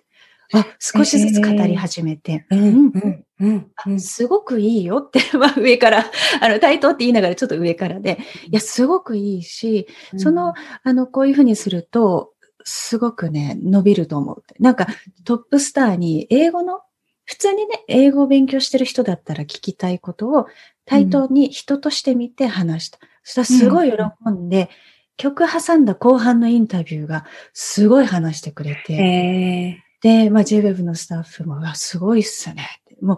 [0.54, 2.68] あ、少しずつ語り始めて、うん、う
[3.00, 6.06] ん、うん、あすごくいいよって、 まあ上から、
[6.42, 14.44] あの、対等って言いながらちょっと上からで、いや、すごくいいし、その、あの、こういうふうにすると、すごくね、伸びると思う。
[14.60, 14.88] なんか、
[15.26, 16.82] トップスターに英語の、
[17.26, 20.48] 普通にね、英語を勉強してる人だったら聞きたいことを
[20.86, 23.00] 対等に人として見て話した。
[23.24, 24.70] そしたらすごい喜んで、
[25.18, 32.82] 曲挟んだ後半のインタビューがすごい話してくれて、えで、まあ JWEB のスタッフも、わすごいっすね。
[33.02, 33.18] もう、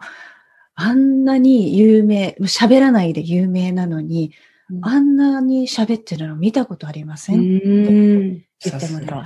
[0.75, 4.31] あんなに有名、もう喋らないで有名なのに、
[4.69, 4.85] うん。
[4.85, 8.29] あんなに喋ってるの見たことありません、うん。
[8.63, 9.23] 言ってもらう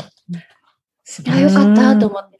[1.03, 2.37] すいや、よかったと思って。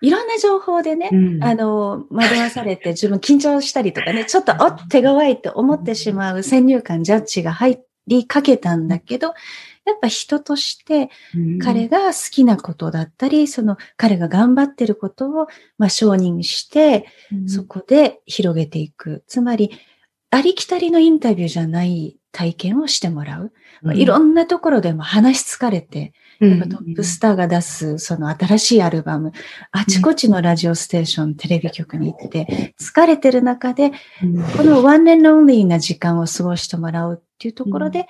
[0.00, 1.44] いろんな情報でね、うん。
[1.44, 9.34] あの、惑わされて 自分緊張したりとかね、ちょっと、お手強いって思ってしまう先入観、ジャッジが入りかけたんだけど、
[9.86, 11.10] やっぱ人として
[11.62, 15.46] 彼が好きなことだったり、その彼が頑張ってることを、
[15.78, 17.06] まあ、承認して、
[17.46, 19.24] そこで広げていく。
[19.26, 19.70] つまり、
[20.30, 23.52] ありきたりのインタビューじゃない体験をしてもらう。
[23.82, 29.32] まあいろんなところでも話し疲れて、やっぱトップスターが出すその新しいアルバム、
[29.72, 33.90] あちこちのラジオステーション、テレビ局に行って、疲れてる中で、
[34.56, 38.06] このワンネンロンリーな時間を過ごしてもらうっていうところで、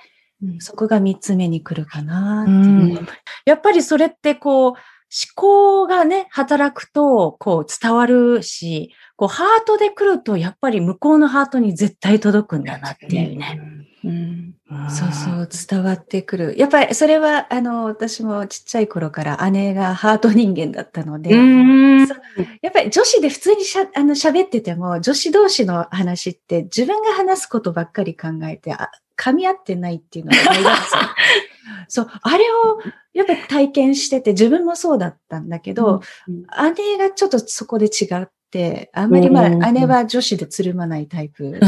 [0.59, 2.57] そこが三つ目に来るかなっていう。
[2.57, 3.07] うん。
[3.45, 4.77] やっぱりそれってこう、思
[5.35, 13.59] 考がね、働くと、こう伝わるし、こうハートで来ると、やっぱり向こうのハートに絶対届くんだなっていうね。
[14.03, 14.55] うん。
[14.89, 16.55] そうそう、伝わってくる。
[16.57, 21.35] やっぱりそれは、あの、私もちっちゃい頃から姉がハート人間だったので、
[22.61, 30.97] やっぱり女子で普通にしゃあの喋ってても、女子同士の話って自分が話すことばっかり考えて、あ噛み合ってないっていうのが大学生
[31.87, 32.79] そう、あれを
[33.13, 38.31] やっぱり体験してて、自分もそうだったんだけど、姉がちょっとそこで違って、
[38.93, 41.59] あんまりまうんあ姉は女子でつるまないタイプ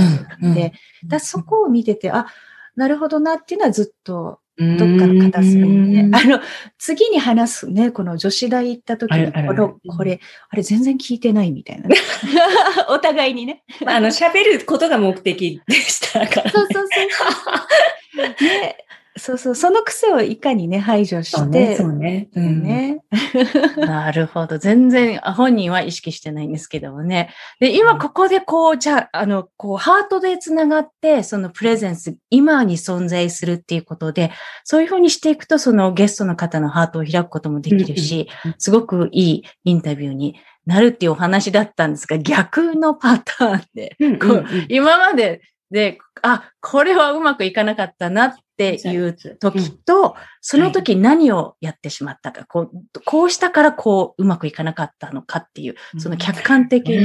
[0.41, 0.73] うんで、
[1.05, 2.27] だそこを見てて、あ、
[2.75, 6.39] なるほどなっていうのはずっとどどっかの片隅にね、あの、
[6.77, 10.19] 次に話すね、この女子大行った時に、この、これ、
[10.49, 11.95] あれ全然聞いてないみたいなね。
[12.89, 13.63] お互いにね。
[13.87, 16.51] あの、喋ることが目的でしたから。
[16.51, 18.23] そうそうそう。
[18.45, 18.77] ね、
[19.15, 21.75] そうそう、その癖をいかにね、排除そうね。
[21.75, 22.29] して、そうね。
[22.35, 22.63] うん。
[22.63, 23.03] ね。
[23.77, 24.57] なるほど。
[24.57, 27.29] 全然本人は意識してないんですけどもね。
[27.59, 34.31] で、今ここでこう、じゃあ、あの、こう、ハートでつながって、そのプレゼンス、今に存在するっていうことで、
[34.63, 45.41] そういうふうにしていくと、そのゲストの方のハートを開くこともできるし、すごくいいインタビューになるっていうお話だったんですが、逆のパターンで、うんこう今まで
[45.73, 57.01] で、あ、これはうまくいかなかったなっていう時と、その時何をやってしまったか、こう、こうしたからこううまくいかなかったのかっていう、その客観的に。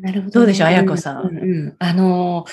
[0.00, 0.30] なるほどね。
[0.32, 1.28] どうでしょう綾子さん。
[1.28, 2.44] うんうんあの、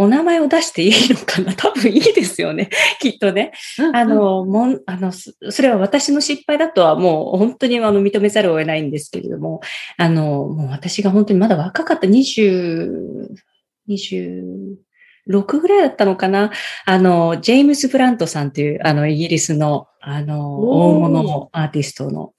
[0.00, 1.52] お名前を出していいのかな。
[1.60, 2.70] 多分いいですよね。
[3.00, 3.52] きっとね。
[3.92, 9.60] あ、の、もん、あの、そそれは私の失敗だとはもう本当にあの認めざるを得ないんですけれども、
[9.98, 12.06] あの、もう私が本当にまだ若かった。
[12.06, 13.28] 20、
[15.28, 16.50] 26ぐらいだったのかな
[16.86, 22.32] あの、ジェームス・ブラントさんという、あの、イギリスの、あの、大物のアーティストの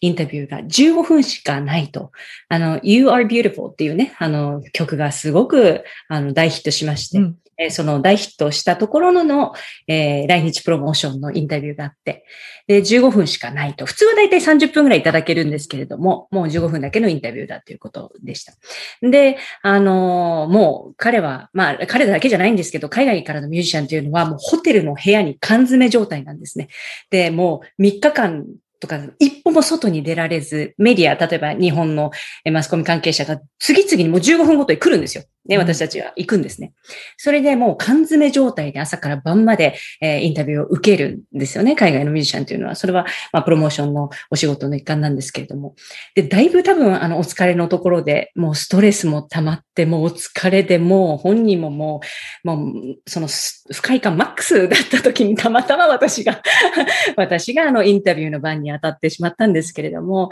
[0.00, 2.12] インタビューが15分しかないと。
[2.48, 7.18] あの、You Are Beautiful っていうね、あの、曲がすごく、あの、大ヒットしまして。
[7.18, 7.36] うん
[7.70, 9.52] その大ヒットしたところのの、
[9.86, 12.24] えー来日プロモーションのインタビューがあって、
[12.66, 13.86] で、15分しかないと。
[13.86, 18.54] 普通はだいたい30分ぐらいいただけるんですけれども、もう15分だけのインタビューだということでした。
[19.02, 26.68] で、あのーもう彼は、まあ彼だけじゃないんですけど、海外からのミュージシャンというのはもうホテルの部屋に缶詰状態なんですね。
[27.10, 28.44] で、もう3日間
[28.80, 32.10] とか一歩も外に出られず、メディア、例えば日本の
[32.44, 35.24] えマスコミ関係者が次々にもう15分ごとに来るんですよ。
[35.46, 36.72] で、うん私たちは行くんですね。
[37.16, 41.74] それでもう缶詰状態で朝から晩まで、えーインタビューを受けるんですよね。
[41.74, 42.74] 海外のミュージシャンというのは。
[42.74, 45.74] それは、まあ、プロモーションのお仕事の一環なんですけれども。
[46.14, 52.00] で、だいぶ多分、あの、お疲れのところで、もうストレスも溜まって、もうお疲れでもう本人もも
[52.44, 52.72] う、もう、
[53.06, 56.42] そのす不快感マックスだった時にたまたま私が、
[57.16, 60.30] 私があの、インタビューの番に当たってしまったんですけれども、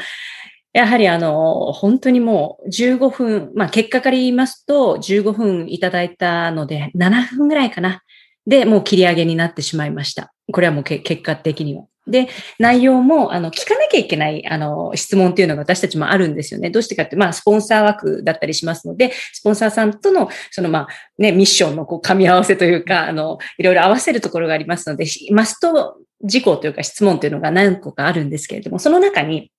[0.73, 8.03] やはりあの、本当にもう15分、まあ結果から言いますと15分いただいたので7分ぐらいかな。
[8.47, 10.33] で、もう切り上げになってしまいました。
[10.53, 11.85] これはもう結果的には。
[12.07, 12.29] で、
[12.61, 16.71] 内容も、あの、聞かなきゃいけない、あの、質問っていうのが私たちもあるんですよね。
[16.71, 20.89] どうしてかって、まあ、スポンサー枠だったりしますので、スポンサーさんとの、その、まあ、
[21.19, 29.51] ね、ミッションのこう、噛み合わせというか、あの、いろいろ合わせるところがありますので、マスト事項というか質問というのが何個かあるんですけれども、その中に、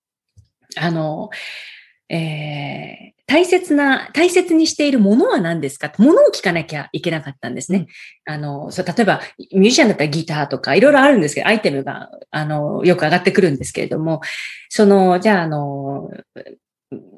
[0.78, 1.30] あの、
[2.10, 5.92] えー大切な、大切にしているものは何ですか？
[5.98, 7.88] ものを聞かなきゃいけなかったんですね。
[8.26, 9.20] あの、そう、例えば、
[9.52, 14.22] ミュージシャンだったらギターとか、いろいろあるんですけど、アイテムが、あの、よく上がってくるんですけれども、
[14.70, 16.10] その、じゃあ、あの、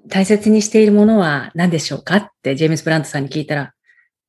[0.07, 2.15] 大切にしているものは何でしょうか？
[2.15, 3.73] って、ジェームス・ブラントさんに聞いたら、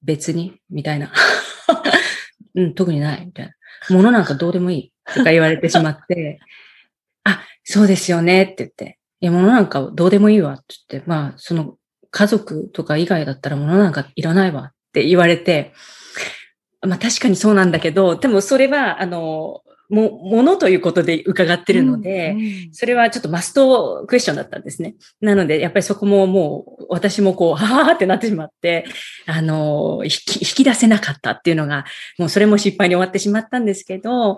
[0.02, 1.10] 別にみたいな。
[2.56, 3.96] うん、特にないみたいな。
[3.96, 6.40] ものなんかどうでもいいとか言われてしまって、
[7.24, 11.76] あ、そうですよねって言って、いや、物なんかどうでもいいわって言って、まあ、その
[12.10, 15.72] 家族とか以外だったら物なんかいらないわって言われて、
[16.86, 24.94] まあ確かにそうなんだけど、でもそれは、あの、も、ものということで伺ってるので、うんそれはちょっとマストクエスチョンだったんですね。
[25.20, 28.84] なので、やっぱりそこももう、私もこう、はははってなってしまって、
[29.26, 31.84] あの、引き、引き出せなかったっていうのが、
[32.18, 34.36] もうそれも失敗に終わってしまったんですけど、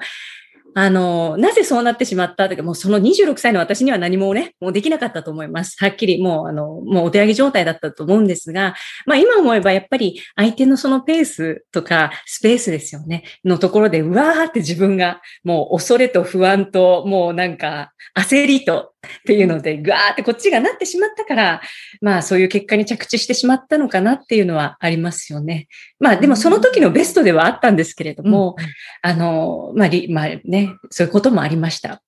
[0.75, 5.77] あの、なぜそうなってしまったとか、もうその26歳の私には何もね、もうできなかったと思います。
[5.79, 8.75] はっきりもう、あの、もうお手上げ状態だったと思うんですが、
[9.07, 21.61] まあ今思えばやっぱり相手のそのペースとかスペースですよね、のところで、うわーって自分がもう恐れと不安と、もうなんか焦りとっていうので、ぐわーってこっちがなってしまったから、
[22.01, 25.69] まあそういう結果に着地してしまったのかなっていうのはありますよね。
[25.99, 28.57] まあでもその時のベストではあったんですけれども、
[29.03, 32.03] あの、まあ、りまあね、そういうこともありました。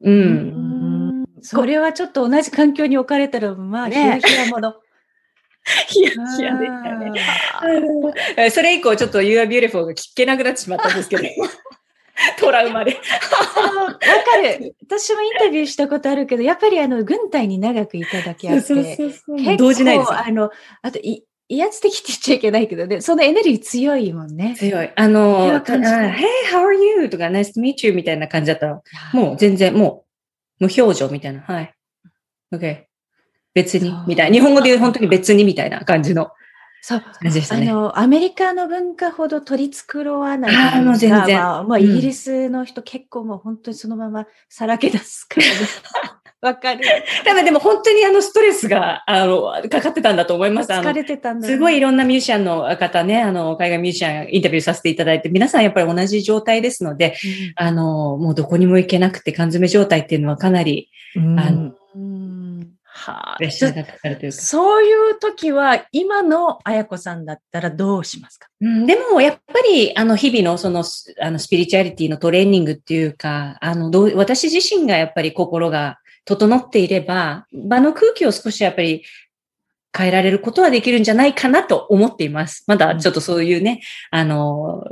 [0.00, 0.10] う。
[0.10, 4.74] うんんそれはちょっと同じ環境に置かれたら、まあ、ひねやひやもの。
[5.94, 6.82] いや、いやでし
[8.34, 8.50] たね。
[8.50, 11.22] それ以降ちょっと You are beautiful が聞けなくなってしまったんですけど、
[12.38, 12.92] トラウマで。
[12.94, 14.02] わか
[14.42, 14.74] る。
[14.82, 20.50] 私もインタビューしたことあるけど、やっぱりあの、軍隊に長くいただけあって、そう結動じないですあの、
[20.82, 24.54] あと、い威圧的って言っちゃいけないけどね、そのエネルギー強いもんね。
[24.58, 24.90] 強い。
[24.94, 27.08] あの、Hey, how are you?
[27.08, 28.82] とか Nice to meet you みたいな感じだったら、
[29.14, 30.04] もう全然、も
[30.60, 31.40] う、無表情みたいな。
[31.40, 31.74] はい。
[32.52, 32.84] OK。
[33.54, 34.34] 別にみたいな。
[34.34, 36.30] 日本語で言う本当に別にみたいな感じの
[36.88, 37.00] そう。
[37.00, 37.68] 感じでしたね。
[37.68, 45.52] あの、アメリカの文化ほど取り繕わないあーもう全然まあ、まあ、うんイギリスの人結構もう本当にそのままさらけ出すからね。
[46.40, 46.80] わかる。
[47.24, 50.70] 多分でも本当にあのストレスが、あの、かかってたんだと思います。
[50.70, 57.16] 疲れてたんだ、すごいいろんなミュージシャンの方ね、あの、海外ミュージシャンインタビューさせていただいて、皆さんやっぱり同じ状態ですので、
[57.56, 61.38] あの、もうどこにも行けなくて缶詰状態っていうのはかなり、うん。
[61.38, 61.77] あのうん
[63.08, 64.38] はあプレッシャーがかかるというか。
[64.38, 68.48] そういう時は、今の綾子さんだったらどうしますか？
[68.60, 79.04] うん、でも、やっぱり、あの、日々のその、スあの、スピリチュアリティのトレーニングっていうか、あの、どう、私自身がやっぱり心が整っていれば、場の空気を少しやっぱり
[79.96, 82.64] 変えられることはできるんじゃないかなと思っています。
[82.66, 84.84] まだちょっとそういうね、あの、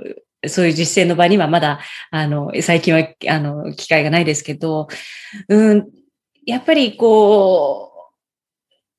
[0.47, 4.87] そういう実践の場にはまだ、あの、最近は、あの、機会がないですけど、
[5.49, 5.89] うん、
[6.45, 7.96] やっぱりこう、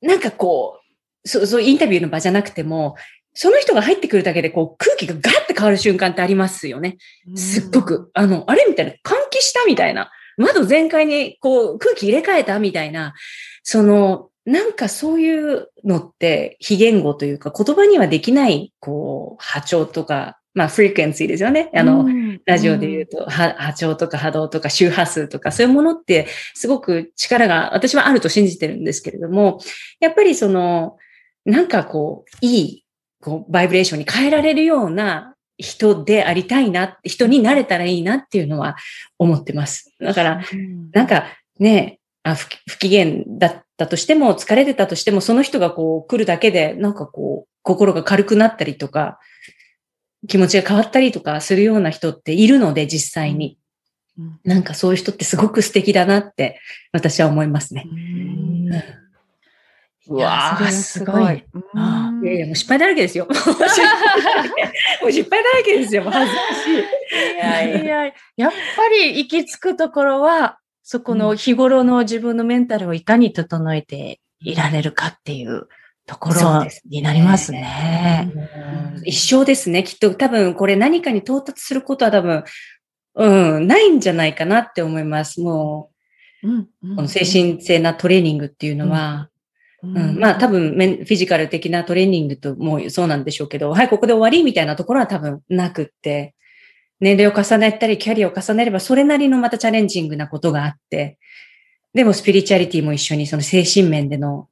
[0.02, 0.80] なんかこ
[1.26, 2.96] う、そう、そうインタビューの場じゃなくても、
[3.34, 6.98] その人が入ってくるだけで、こう、空気がガッて変わる瞬間ってありますよね。
[7.36, 13.14] すっごく、あの、あれみたいな、換気したみたいな、窓全開に、こう、空気入れ替えたみたいな、
[13.62, 21.70] その、なんかそういうのって、非言語というか、言葉にはできない、こう、波長とか、まあ、フリクエンシーですよね。
[21.76, 29.60] あの、うんラジオで言うと、は波長とか波動とか周波数とか、そういうものって、すごく力が、私はあると信じてるんですけれども、
[30.00, 30.98] やっぱりその、
[31.46, 32.86] なんかこう、いい
[33.22, 38.78] こう、バイブレーションに変えられるような人でありたいな、人になれたらいいなっていうのは
[39.20, 39.94] 思ってます。
[40.00, 40.42] だから、
[40.94, 41.26] なんか
[41.60, 49.20] ね、あ不不機嫌だったとしても、疲れてたとしても、その人がこう来るだけで、なんかこう、心が軽くなったりとか、
[50.28, 53.58] 気持ちが変わったりとかするような人っているので、実際に。
[54.18, 56.60] うんなんかそういう人ってすごく素敵だなって、
[56.92, 57.86] 私は思いますね。
[60.08, 61.46] うわーいやそれはすごい。
[62.24, 63.26] いやいや、もう失敗だらけですよ。
[63.26, 63.68] もう失敗
[64.24, 64.50] だらけ
[65.02, 66.04] もう失敗だらけですよ。
[66.04, 66.74] もう恥ずかしい。
[66.74, 75.68] いやいや、やっぱり行き着くところは、そこの日頃の自分のメンタルをいかに整えていられるかっていう
[76.08, 78.32] ところになりますね。
[78.34, 79.84] うん一生ですね。
[79.84, 82.44] きっと多分これ何かに到達することは多分、
[83.16, 85.40] うん、ないんじゃないかなって思います。
[85.40, 85.92] も
[86.44, 89.30] うんう、この精神性なトレーニングっていうのは、
[89.84, 90.20] ううん。
[90.20, 96.34] まあ多分メンフィジカル的なトレーニングともうそうなんでしょうけど、はい、ここで終わりみたいなところは多分なくって、
[97.00, 101.20] 年齢を重ねたり、キャリアを重ねれば、それなりのまたチャレンジングなことがあって、
[101.94, 104.50] でもスピリチュアリティも一緒にその精神面での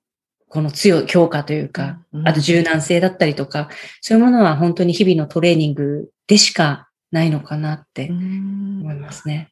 [0.55, 9.51] この強い強化というか、うんあと柔軟性だったりとか、そういうものは本当に日々のトレーニングでしかないのかなってうん思いますね。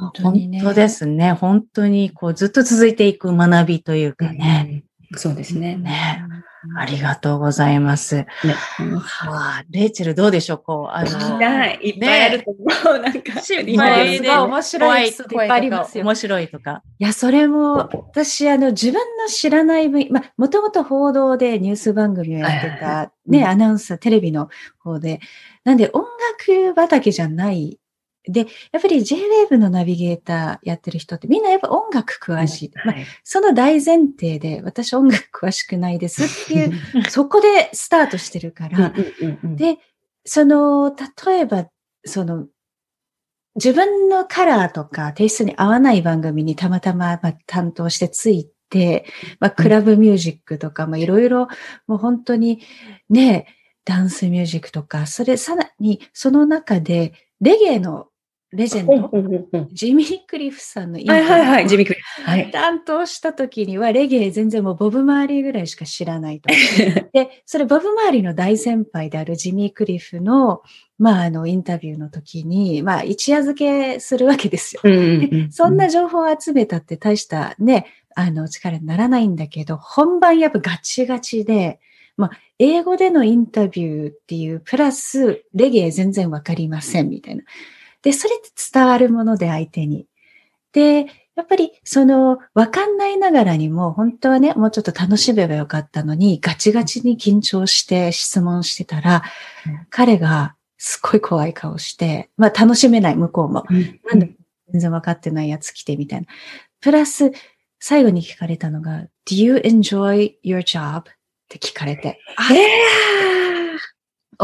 [0.00, 1.32] 本当にね本当ですね。
[1.32, 4.84] 本当にこうずっと続いていく学びというかね。
[5.12, 5.76] うんそうですね。
[5.76, 6.26] ね
[6.76, 8.16] ありがとうございます。
[8.16, 8.26] ね
[8.80, 10.58] うんわあ、レイチェルどうでしょう？
[10.58, 11.78] こう、あの、たい。
[11.82, 12.98] いっぱいあると思う。
[13.02, 16.82] なんか、失敗敗ですごい面白いいっぱいありますよ面白いとか。
[16.98, 24.48] いや、それも、私、あの、自分の知らない分、まあ、もともと報道でニュース番組をやってはいはいた、うんね、アナウンサー、テレビの
[24.78, 25.20] 方で、
[25.64, 27.78] なんで音楽畑じゃない。
[28.28, 32.72] で、やっぱり J-Wave のナビゲーターやってる人ってみんなやっぱ音楽詳しい。
[32.84, 33.06] まあ、はい。
[33.24, 36.72] その大前提で、私音楽詳しくないですっていう、
[37.10, 38.92] そこでスタートしてるから、
[39.42, 39.78] で、
[40.24, 40.94] その、
[41.26, 41.68] 例えば、
[42.04, 42.46] その、
[43.56, 49.04] 自分のカラーとかテイストに合わない番組にたまたままあ担当してついて、
[49.40, 51.48] まあ、クラブミュージックとか、まあ、いろいろ、
[51.86, 52.60] もう本当に
[53.10, 53.46] ね、
[53.84, 58.06] ダンスミュージックとか、それさらに、その中で、レゲエの
[58.52, 62.22] レジェンド、うんうんうんジミー・クリフさんのインタはビューいはいはい、ジミークリフ。
[62.22, 62.50] はい。
[62.50, 66.48] 担当した時には、レゲエ全然もうボブ・マーリーぐらいしか知らないと。
[67.12, 70.62] で、それボブ・マーリーの大先輩であるジミー・クリフの、
[70.98, 74.82] まあ、あの、インタビューの時に、まあ、一夜漬けするわけですよ。
[74.84, 81.80] うんうんうんそんな情報を集めたって大したね、あの、力にならないんだけど、本番やっぱガチガチで、
[82.16, 87.42] まあ、英語でのインタビューっていう、プラス、レゲエ全然わかりません、みたいな。
[88.02, 90.06] で、それって伝わるもので相手に。
[90.72, 99.22] で、やっぱり、その、わかんないながらにも、本当はね、もうちょっと楽しめばよかったのに、ガチガチに緊張して質問してたら、
[99.66, 103.64] うん彼がすっごい怖い顔して、まあ楽しめない、向こうも。
[104.10, 104.26] なんだ
[104.72, 106.26] 全然分かってないやつ来てみたいな。
[106.80, 107.30] プラス、
[107.78, 111.00] 最後に聞かれたのが、Do you enjoy your job?
[111.00, 111.04] っ
[111.48, 112.18] て聞かれて。
[112.36, 112.66] あれ？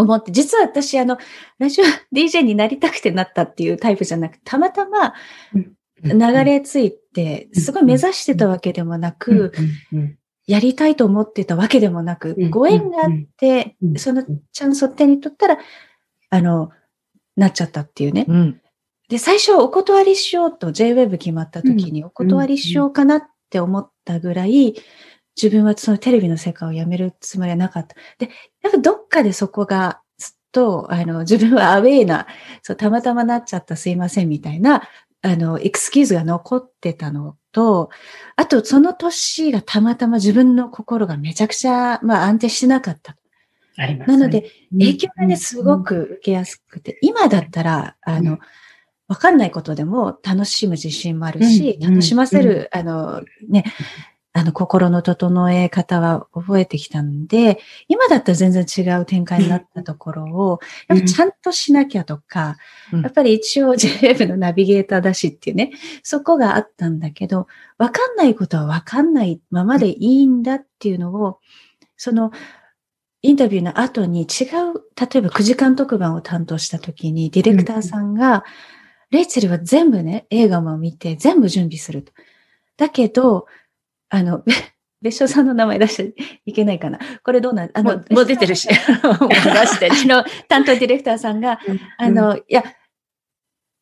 [0.00, 1.18] 思って、実は私、あの、
[1.58, 1.84] ラジオ
[2.14, 5.14] DJ になりたくてなったっていうタイプじゃなくて、たまたま
[6.02, 9.52] 流れついて、すごい目指してたわけでもなく、
[10.46, 12.50] やりたいと思ってたわけでもなくう、ん。
[12.50, 13.98] ご縁があってう、ん。
[13.98, 15.58] そのチャンスを手に取ったら、
[16.30, 16.70] あの、
[17.36, 18.24] なっちゃったっていうね。
[18.26, 18.60] うん。
[19.08, 24.74] で、最初お断りしようと JWEB 決まった時にお断りしようかなって思ったぐらい、
[25.40, 27.94] 自分はそのテレビの世界を辞めるつもりはなかった。
[28.18, 28.30] で、
[28.62, 32.26] やっぱどっかでそこがずっと、あの、自分はアウェイな、
[32.62, 34.82] そう、たまたまなっちゃったすいませんみたいな、
[35.22, 37.90] あの、エクスキューズが残ってたのと、
[38.36, 43.16] あとその年がたまたま自分の心がめちゃくちゃ、まあ安定してなかった。
[43.76, 44.18] ありますね。
[44.18, 48.38] なので、影響がね、すごく受けやすくて、今だったら、あのうん、
[49.08, 51.90] わかんないことでも楽しむ自信もあるし、うん。
[51.90, 53.64] 楽しませる、あの、ね、
[54.38, 57.58] あの、心の整え方は覚えてきたんで、
[57.88, 62.56] 今だったら全然違う展開になったところを、やっぱちゃんとしなきゃとか、
[62.92, 63.02] うん。
[63.02, 65.72] やっぱり一応 JF のナビゲーターだしっていうね、
[66.02, 71.40] そこがあったんだけど、わかんないことはわかんないままでいいんだっていうのを、
[71.96, 72.30] その、
[73.22, 74.28] インタビューの後に違う、
[74.94, 78.44] 例えば9時間特番を担当した時に、ディレクターさんが、
[79.10, 82.12] レイチェルは全部ね、映画も見て、全部準備すると。
[82.76, 83.46] だけど、
[84.08, 84.52] あの、べ
[85.00, 86.98] 別所さんの名前出しちゃいけないかな。
[87.22, 88.66] これどうなんあのもう、出てるし。
[88.68, 91.60] 出してる うちの担当ディレクターさんが、
[91.98, 92.64] あの、いや、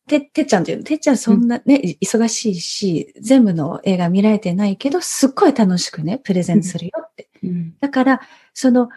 [0.07, 7.29] て、てっちゃんっていうの、てっちゃんそんなね、忙しいし、全部の映画見られてないけど、すっごい楽しくね、プレゼンするよって。
[7.43, 8.21] うんだから、
[8.53, 8.89] その、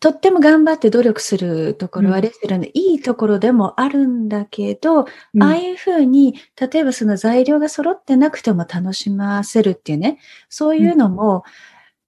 [0.00, 10.18] とっても頑張って努力するところはレストランのいいところでもあるんだけど、うんああいうふうに、例えばその材料が揃ってなくても楽しませるっていうね、
[10.48, 11.44] そういうのも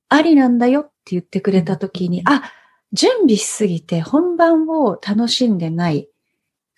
[0.08, 2.42] ありなんだよって言ってくれたときに、うんあ、
[2.92, 6.08] 準備しすぎて本番を楽しんでない。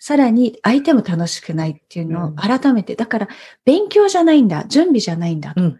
[0.01, 3.27] さらに相手も楽しくないっていうのをうん改めて、だから
[3.65, 5.61] 勉強じゃないんだ、準備じゃないんだと。
[5.61, 5.79] うん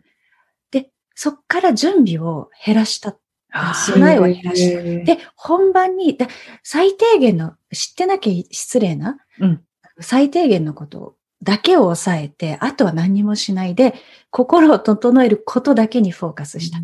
[0.71, 3.15] で、そっから準備を減らした。
[3.51, 4.81] 備えを減らした。
[4.81, 6.27] で、で、本番に、だ
[6.63, 9.63] 最低限の、知ってなきゃ失礼な、うん。
[9.99, 13.93] 最低限のことだけを抑えて、あとは何にもしないで、
[14.29, 16.79] 心を整えることだけにフォーカスした。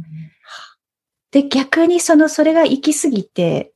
[1.32, 3.74] で、逆にその、それが行き過ぎて、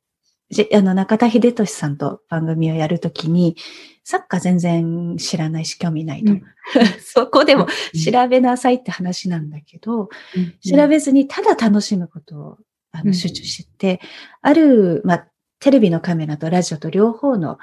[0.50, 3.56] じあの、中田秀俊さんと番組をやるときに、
[4.04, 6.32] サッカー全然知らないし興味ないと。
[6.32, 6.44] うん。
[7.00, 10.56] そこでも調べなさいって話なんだけど、うん。
[10.62, 12.58] 調べずにただ楽しむことを
[12.92, 14.02] あうんの集中してて、
[14.42, 15.28] ある、まあ、
[15.60, 17.58] テレビのカメラとラジオと両方の、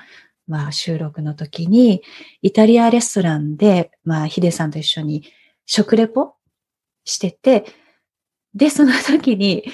[0.46, 2.02] まあ、収録の時に、
[2.42, 5.24] イタリアレストランで、まあ、ヒデさんと一緒に
[5.64, 6.34] 食レポ
[7.04, 7.64] してて、
[8.54, 9.64] で、その時に、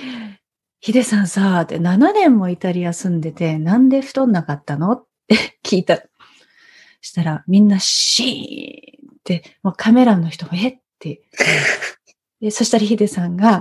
[0.81, 4.93] ヒデさんさ、って7年もイタリア住んでて、なんで太んなかったの？
[4.93, 6.03] って聞いた。
[7.03, 11.23] したら、みんなシーンって、もうカメラの人も、えって。
[12.41, 13.61] で、そしたらヒデさんが、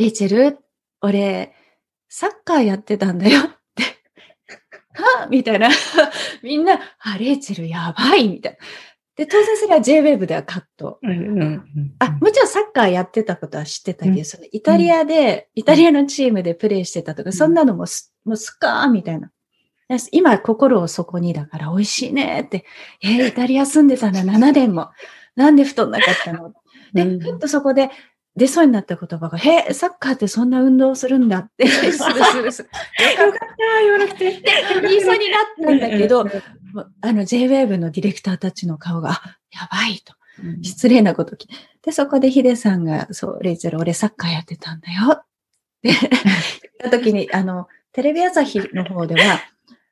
[0.00, 0.58] レイチェル、
[1.02, 1.52] 俺、
[2.08, 3.84] サッカーやってたんだよ って。
[4.94, 5.68] はみたいな。
[6.42, 8.58] みんな、あ、レイチェルやばいみたいな。
[9.16, 10.98] で、当然それは J-Wave ではカット。
[11.02, 19.30] うんうんあ、もちろんサッカーやってたことは知ってたけど、うんそのイタリアで、イタリアのチームでプレーしてたとか、そんなのもす、もうスカーみたいな。
[20.12, 22.64] 今、心をそこにだから美味しいねって。
[23.02, 24.88] えーイタリア住んでたんだ、7年も。
[25.36, 26.54] なんで太んなかったの？
[26.94, 27.90] で、うんふっとそこで
[28.36, 31.66] 出そうになった言葉が、へえ、サッカーってそんな運動するんだって。
[31.68, 32.68] するするする
[33.24, 34.42] よかった、言わなくて。
[34.82, 36.24] 言いそうになったんだけど、
[37.00, 40.14] あの J-Wave のディレクターたちの顔が、あやばいと。
[40.42, 41.36] うん失礼なこと。
[41.82, 45.12] で、そこでヒデさんが、そう、レイチェル、俺サッカーやってたんだよ。
[45.12, 45.24] っ
[45.82, 45.98] て言っ
[46.78, 49.40] た時に、あの、テレビ朝日の方では、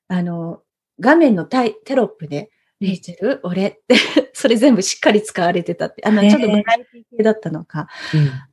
[0.09, 0.62] あの、
[1.01, 3.97] 画面のタイテロップで、レイチェル、俺って、
[4.39, 7.89] それ全部しっかり使われてたって、あの、ちょっとバラエティ系だったのか、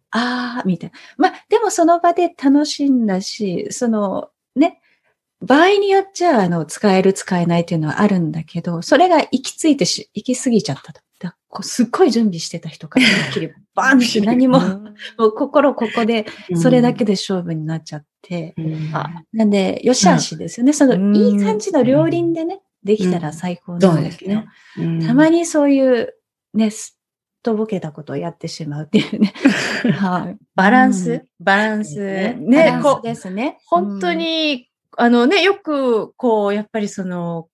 [0.10, 0.98] あー、みたいな。
[1.18, 4.82] まあ、でもその場で楽しんだし、その、ね、
[5.42, 11.02] 場合によっちゃ、あの、使える、使えないっていうのはあるんだけど、それが行き着いてし、行き過ぎちゃったと。
[11.20, 16.26] だこうすっごい準備してた人から一気にバーンって何も、もう心ここで、
[16.56, 18.56] それだけで勝負になっちゃって。
[18.58, 18.90] うん。
[18.92, 20.74] あなんで、よしあしですよね。
[20.74, 24.48] そうんの、いい感じの両輪でね、できたら最高そなだけど、うんですね。
[24.78, 26.14] うんたまにそういう、
[26.54, 27.02] ね、すっ
[27.42, 29.34] とぼけたことをやってしまうっていうね。
[29.94, 30.38] はい。
[30.56, 32.00] バランス、うんバランス。
[32.00, 33.58] ねこう、ですね。
[33.66, 37.50] 本当に、あのね、よく、こう、やっぱりその、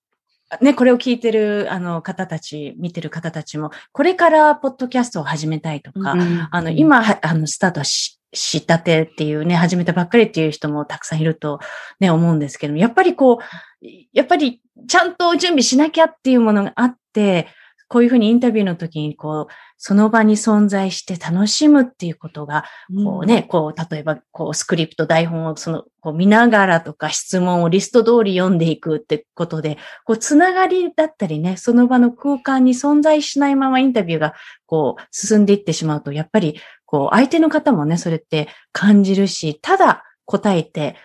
[0.60, 11.60] ね、これを聞いてる、あの、方たち、見てる方たちも、これから、ポッドキャストを始めたいとか、うんあの、、今、はあの、スタートし、したてっていうね、始めたばっかりっていう人もたくさんいると
[12.00, 13.38] ね、思うんですけども、やっぱりこ
[13.82, 17.48] う、やっぱりちゃんと準備しなきゃっていうものがあって、
[17.92, 22.64] こういうふうにインタビューの時に、こう、その場に存在して楽しむっていうことが、
[23.04, 29.76] こうね、こう、例えば、こう、スクリプト、台本をその、こう見ながらとか質問をリスト通り読んでいくってことで、
[30.06, 34.32] こう、つながりだったりね、その場の空間に存在しないままインタビューが、
[34.64, 40.96] こう、進んでいってしまうと、やっぱり、こう、相手の方もね、それって感じるし、ただ答えて、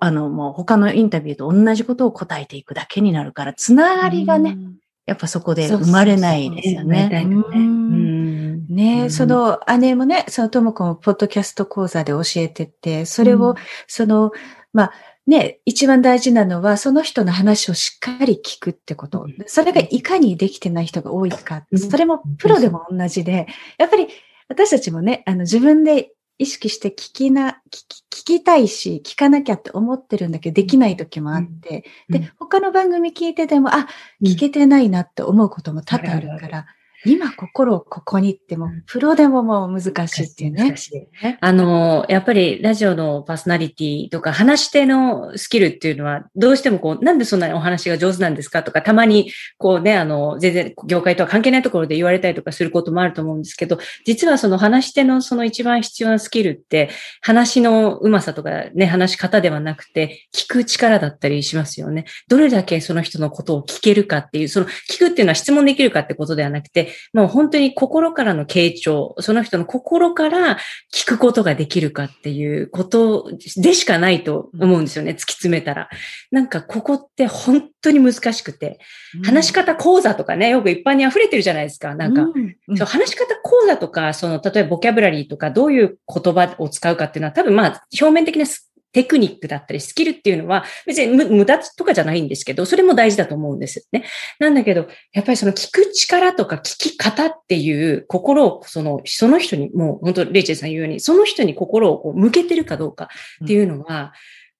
[0.00, 4.58] あの、もう他のインタビューと同じことを答えていくだけになるから、つながりがね、
[5.06, 7.08] やっぱそこで生まれないですよね。
[7.08, 7.22] ね。
[7.26, 13.54] うんうんね、うんその姉もね、そのとも子もポッドキャスト講座で教えてて、それを、うん
[13.86, 14.32] その、
[14.72, 14.92] まあ、
[15.26, 19.36] ね、一番大事なのは、その人の話をしっかり聞くってことうん。
[19.46, 21.64] それがいかにできてない人が多いか。
[21.70, 23.46] うんそれもプロでも同じで、
[23.78, 24.08] やっぱり
[24.48, 32.20] 私たちもね、あの自分で意識して聞きな、聞き聞きたいし、聞かなきゃって思ってるんだけど、できない時もあって、うん。
[32.20, 33.86] で、他の番組聞いてても、あ、
[34.22, 36.66] 聞けてないなって思うことも多々あるから、
[37.06, 40.76] 今心をここにっても、プロでももう難しいっていうね難。
[40.76, 41.08] しい
[41.40, 56.90] あの、やっぱりラジオのパーソナリティとか話し手のスキルっていうのは、どうしてもこう、なんでそんなにお話が上手なんですかとか、たまにこうね、あの、全然業界とは関係ないところで言われたりとかすることもあると思うんですけど、実はその話し手のその一番必要なスキルって、
[57.20, 62.04] 話の上手さとかね、話し方ではなくて、聞く力だったりしますよね。
[62.28, 70.58] どれだけその人のことを聞けるかっていう、その聞くっていうのは質問できるかってことではなくて、もう本当に心からの傾聴、その人の心から
[70.92, 75.88] 聞くことができるかっていうことでしかないと思うんですよね、突き詰めたら。
[76.30, 78.78] なんかここって本当に難しくて、
[79.24, 81.94] 話し方講座とかね、よく一般に溢れてるじゃないですか。
[81.94, 94.04] なんか、うんうんそう話し方講座とか、その、例えばボキャブラリーとか、どういう言葉を使うかっていうのは、多分まあ、表面的なステクニックだったり、スキルっていうのは、別に無駄とかじゃないんですけど、それも大事だと思うんですよね。
[94.38, 103.08] なんだけど、やっぱりその聞く力とか聞き方っていう心を、その、その人に、もう本当、レイチェルさん言うように、その人に心をこう向けてるかどうか
[103.44, 104.12] っていうのは、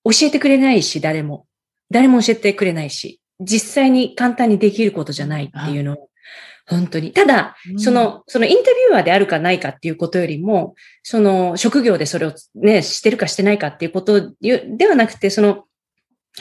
[0.04, 1.46] 教えてくれないし、誰も。
[1.90, 6.08] 誰も教えてくれないし、実際に簡単にできることじゃないっていうのを、
[6.66, 7.12] 本当に。
[7.12, 7.78] ただ、うん。
[7.78, 15.64] その、そのインタビュアーであるかないかっていうことよりも、その職業でそれをね、してるかしてないかっていうことではなくて、その、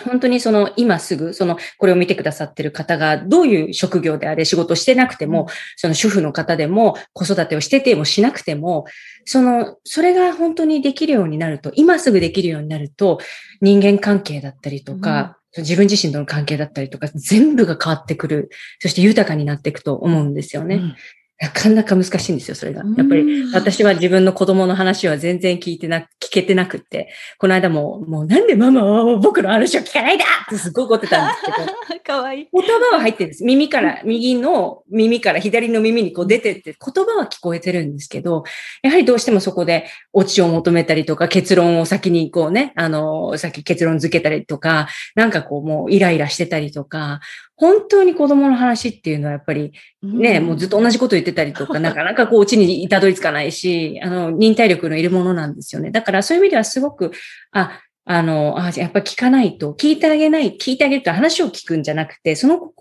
[0.06, 8.86] 本当にその今すぐ、その、これを見てくださってる方がどういう職業であれ仕事をしてなくても、その主婦の方でも子育てをしててもしなくても、
[9.26, 13.20] その、それが本当にできるようになると、今すぐできるようになると、
[13.62, 18.50] 人間関係だったりとか、自分自身との関係だったりとか、全部が変わってくる。
[18.80, 20.76] そして豊かになっていくと思うんですよね。
[20.76, 20.96] うん
[21.40, 22.84] なかなか難しいんですよ、それが。
[22.96, 32.48] やっぱり、私は自分の子供の話は全然聞いてな、聞けてなくって、この間も、もうなんでママは僕の話を聞かないだってすごい怒ってたんですけど、 かわいい。
[32.54, 33.44] 言葉は入ってるんです。
[33.44, 38.44] 耳から、右の耳から左の耳にこう出てって、言葉は聞こえてるんですけど、
[38.82, 47.20] やはりどうしてもそこでオチを求めたりとか、結論を先にこうね、あの、さっき結論付けたりとか、なんかこうもうイライラしてたりとか、
[47.64, 55.90] 本当に子供の話っていうのはやっぱりね、もうずっと同じこと言ってたりとか、 なかなかこう、うちにたどり着かないし、あの、忍耐力のいるものなんですよね。
[55.90, 57.14] だからそういう意味ではすごく、
[57.54, 62.74] あ、あの、あやっぱ聞かないと、聞いてあげない、聞いてあげると話を聞くんじゃなくて、その、こ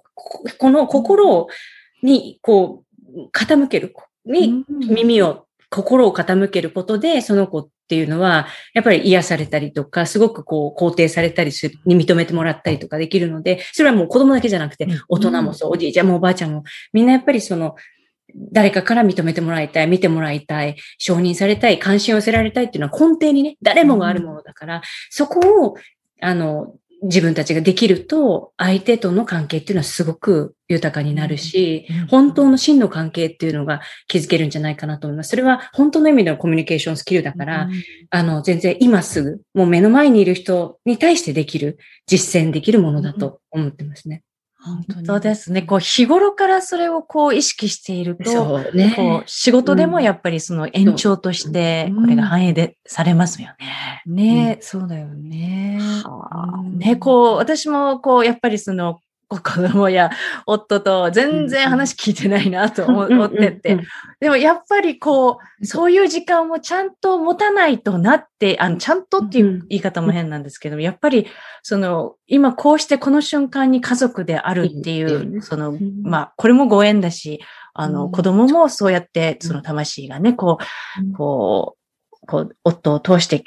[0.59, 1.47] この心
[2.03, 2.83] に、こ
[3.15, 3.95] う、傾ける、
[4.27, 16.65] に耳を、心を傾けることで、その子っていうのは、やっぱり癒されたりとか、すごくこう、肯定されたりする、に認めてもらったりとかできるので、それはもう子供だけじゃなくてうん、大人もそう、おじいちゃんもおばあちゃんも、
[16.95, 17.75] みんなやっぱりその、
[18.35, 25.77] 誰かから認めてもらいたい、見てもらいたい、承認されたい、関心を寄せられたいっていうのは根底にね、誰もがあるものだから、そこを、
[26.23, 35.31] あの、自分たちができると、相手との関係っていうのはすごく豊かになるし、本当の真の関係っていうのが築けるんじゃないかなと思います。
[35.31, 37.69] それは本当の意味でのコミュニケーションスキルだから、
[38.11, 44.23] あの、全然今すぐ、もう目の前にいる人に対してできる、実践できるものだと思ってますね。
[44.65, 45.63] 本当ですね。
[45.63, 48.93] こう、日頃からそれをこう意識していると、ね。
[48.97, 54.03] こう、仕事でもやっぱりその延長としてうん、これが反映で、されますよね。
[54.07, 55.79] ね、そうだよね。
[55.81, 59.01] うんね、こう、私もこう、やっぱりその、
[59.39, 60.11] 子供や
[60.47, 63.79] 夫と全然話聞いてないなと思思ってって。
[64.21, 71.27] でもやっぱりこう、そういう時間をちゃんと持たないとなって、あの、ちゃんとっていう言い方も変なんですけど、やっぱり、
[71.63, 77.41] その、今こうしてこの瞬間に家族であるっていう、その、んまあ、これもご縁だし、
[77.75, 78.13] あの、うん。
[78.13, 80.59] 子供もそうやって、その魂がね、こ
[81.01, 81.11] うん。
[81.11, 81.77] う、こ
[82.23, 83.45] う、こう、夫を通して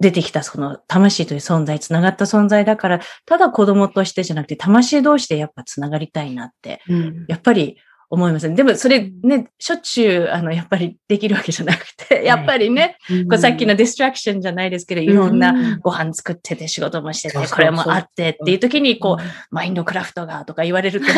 [0.00, 7.24] 出てきたその魂という存在、つながった存在だから、ただ子供としてじゃなくて、魂同士でやっぱつながりたいなって、うん。
[7.28, 7.78] やっぱり
[8.10, 8.54] 思いますね。
[8.54, 12.96] でもそれね、しょっちゅう、あの、やっぱりできるわけじゃなくて、やっぱりね、
[13.28, 17.56] こうさっきのディストラクションじゃないですけど、いろんなうんご飯作ってて仕事もしててそうそう、そう。
[17.56, 21.14] これもあってっていう時に、こう、マインドクラフトがとか言われると、もう、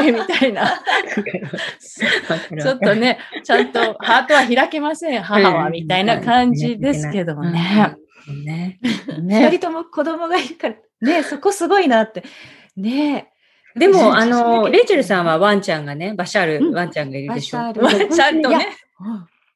[0.00, 0.80] おいみたいな。
[2.62, 7.96] ちょっとね、ちゃんとハートは開けません、母は、みたいな感じですけどね。
[8.28, 8.44] うん。
[8.44, 8.78] ね。
[9.18, 9.50] 二ね。
[9.50, 12.24] 人とも子供がいるから、ね、そこすごいなって。
[12.76, 13.28] ね。
[13.74, 17.58] でも、あの、レイチェルさんはワンちゃんがね、バシャール、ワンちゃんがいるでしょ？
[17.58, 18.66] バシャールちゃんとね。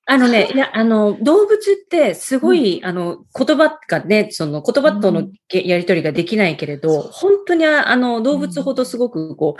[0.08, 9.56] あのね、いや、あの、動物ってすごい、あの、言葉がね、その言葉とのげやりとりができないけれど、本当にああの、動物ほどすごくこ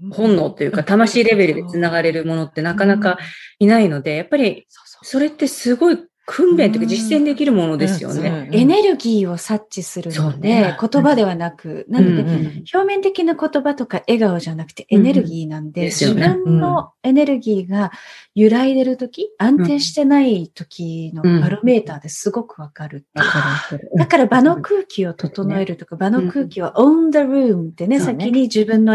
[0.00, 3.18] う、本能というか、魂レベルで繋がれるものってなかなか
[3.58, 4.68] いないので、やっぱり、
[5.02, 5.98] それってすごい
[6.32, 8.48] 訓練というか実践できるものですよね。
[8.52, 16.28] エネルギーを察知するので、言葉ではなく、なので、うんうん表面的な言葉とか笑顔じゃなくてエネルギーなんで、自ね。
[16.44, 17.90] 分のエネルギーが
[18.34, 23.06] 揺らいでるとき、安定してないときのバロメーターですごくわかる。
[23.96, 28.94] だから場の空気を整えるとか、場の空気を on the room ってね、先に自分の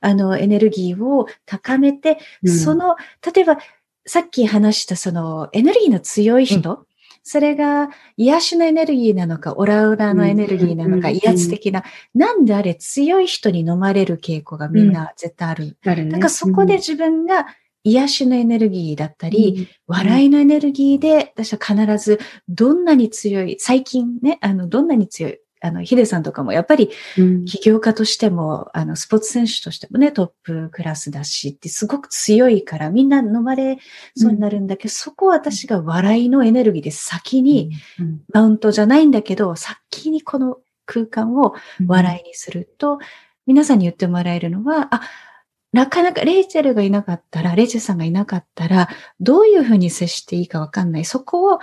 [0.00, 2.58] あのエネルギーを高めて、うん。
[2.58, 2.96] その、
[3.34, 3.58] 例えば
[4.06, 6.86] さっき話したそのエネルギーの強い人、
[7.22, 11.16] それが癒しのエネルギーなのか、オラオラのエネルギーなのか、うん。
[11.16, 11.84] 威圧的な、
[12.14, 15.76] なんであれ強い人に飲まれる傾向がみんな絶対ある。
[15.86, 16.10] あるね。
[16.10, 17.46] だからそこで自分が
[17.84, 26.90] 癒しのエネルギーだったり、笑いのエネルギーで、私は必ずどんなに強い、最近ね、あの、どんなに強い、あの、ヒデさんとかもやっぱり
[27.46, 33.78] 起業家としても、あの、スポーツ選手としてもね、トップクラスだしってすごく強いからみんな飲まれ
[34.16, 37.70] そうになるんだけど、そこを私が笑いのエネルギーで先に、
[38.32, 41.54] マウントじゃないんだけど、先にこの空間を
[41.86, 42.98] 笑いにすると、
[43.46, 45.02] 皆さんに言ってもらえるのは、あ、
[45.72, 48.88] なかなかレイチェルがいなかったら、レイチェルさんがいなかったら、
[49.20, 51.04] どういうふうに接していいかわかんない。
[51.04, 51.60] そこを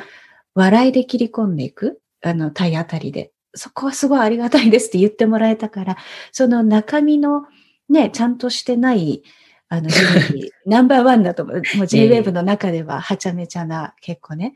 [0.56, 2.02] 笑いで切り込んでいく。
[2.22, 3.32] あの、体当たりで。
[3.54, 5.98] そこはすごいありがたいですって言ってもらえたから、
[6.32, 7.44] その中身の
[7.90, 9.24] ね、ちゃんとしてない、
[9.68, 9.90] あの、
[10.66, 11.56] ナンバーワンだと思う。
[11.56, 14.56] もう JWave の中でははちゃめちゃな、結構ね。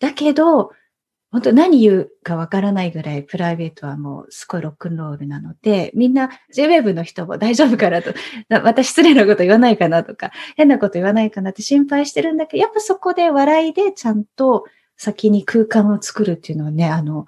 [0.00, 0.72] だけど、
[1.32, 8.12] 本当何言うかわからないぐらいプライベートはもうすごいロックンロールなので、みんな JWave の人も大丈夫かなと、
[8.50, 14.64] また失礼なこと言わないかなとか、変なこと言わないかなって心配してるんだけど、やっぱそこで笑いでちゃんと
[14.98, 17.24] 先に空間を作るっていうのはね、あの、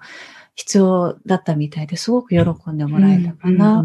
[0.55, 2.41] 必要だったみたいですごく喜
[2.71, 3.83] んでもらえたかな。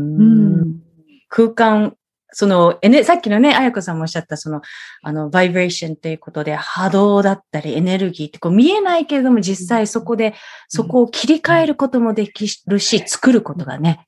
[1.29, 1.97] 空間、
[2.33, 4.63] その、えさっきのね、あやこさんもおっしゃった、その、
[5.03, 10.35] あの、バイブレーションということで、波動だったりエネルギーってこう見えないけれども、実際そこで、
[10.69, 14.07] そこを切り替えることもできるし、作ることがね、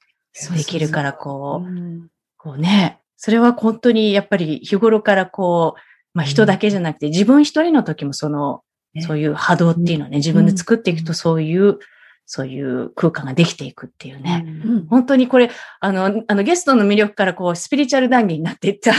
[0.56, 5.80] できるから、こう、こうね、それは本当にやっぱり日頃からこう、
[6.14, 8.62] まあ人だけじゃなくて、自分一人の時もその、
[9.00, 11.78] そういう波動っていうのをね、自分で作っていくとそういう
[12.26, 14.44] そういう空間ができていくっていうね。
[14.64, 15.50] うん、本当にこれ、
[15.80, 18.96] あの、あのゲストの魅力からこう、スピリチュアル談義になっていっちゃう。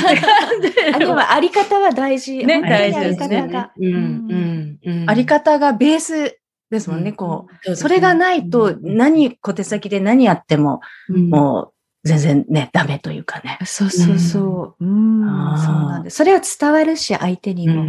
[0.94, 2.46] あでも、あり方は大事。
[2.46, 3.50] ね、大事ですね。
[5.08, 7.76] あり方がベースですもんね、こう。
[7.76, 11.73] それがないと、何、小手先で何やっても、もう、
[12.04, 13.58] 全然ね、ダメというかね。
[13.66, 14.86] そうそうそう。
[14.86, 15.22] うん、
[15.58, 16.18] そうなんです。
[16.18, 17.86] それは伝わるし、相手にも。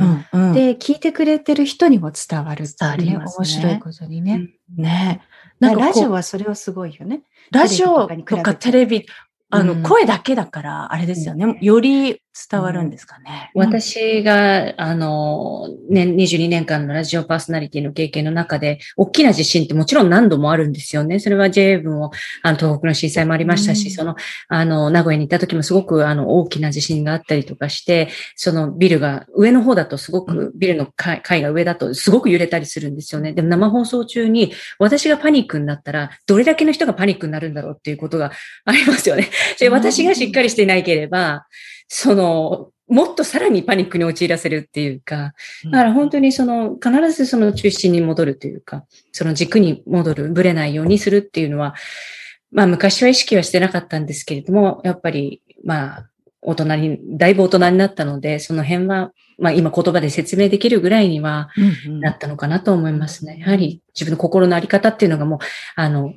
[0.52, 4.50] で、聞いてくれてる人にも伝わる、伝わります、面白いことにね。
[4.76, 5.20] ね。
[5.58, 7.22] なんかラジオはそれはすごいよね。
[7.50, 9.04] ラジオとかテレビ、
[9.50, 11.58] あの、声だけだから、あれですよね。
[11.60, 13.52] より伝わるんですかね。
[13.54, 21.20] 私が、あの、ね、22年間のラジオパーソナリティの経験の中で、大きな地震ってもちろん何度もあるんですよね。
[21.20, 22.10] それは JA 分も、
[22.42, 24.16] あの、東北の震災もありましたし、その、
[24.48, 33.32] あの、名古屋に行った時もすごく、あの、大きな地震があったりとかして、そのビルが、上の方だとすごく、ビルの階が上だとすごく揺れたりするんですよね。
[33.32, 38.32] でも生放送中に、私がパニックになったら、どれだけの人がパニックになるんだろうっていうことが
[38.64, 39.30] ありますよね。
[39.60, 41.46] で私がしっかりしていなければ、
[41.88, 45.32] その、もっとさらにパニックに陥らせるっていうか、
[45.64, 51.74] だから本当にその、必ずその中心に戻るというか、その軸に戻る、ぶれないようにするっていうのは、
[52.52, 56.10] まあ昔は意識はしてなかったんですけれども、やっぱり、まあ、
[56.42, 61.48] 大人に、だいぶ大人になったので、その辺は、まあ今言葉で説明できるぐらいには
[61.88, 63.38] なったのかなと思いますね。
[63.40, 65.38] やはり自分の心のあり方っていうのがもう、
[65.74, 66.12] あの、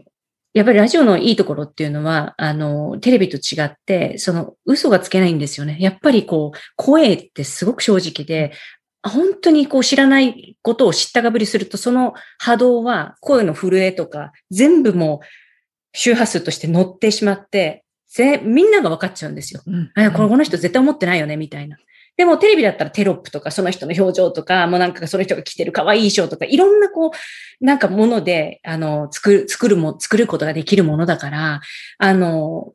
[0.58, 5.78] やっぱりラジオのいいところっていうのは、あの、テレビと違って、その嘘がつけないんですよね。
[5.80, 8.54] やっぱりこう、声ってすごく正直で、
[9.04, 15.26] 本当にこう知らないことを知ったかぶりすると、その波動は声の震えとか、全部もう
[15.94, 19.62] 周波数として乗ってしまって、ぜみんなが分かっちゃうんですよ。
[19.68, 21.78] うん、あこの人絶対思ってないよね、みたいな。
[22.18, 31.62] でもテレビだったらテロップとか、その人の表情とか、もうなんかその人が着てる可愛い衣装とか、いろんなこう、なんかもので、あの、作る、作るも、作ることができるものだから、
[32.00, 32.74] あの、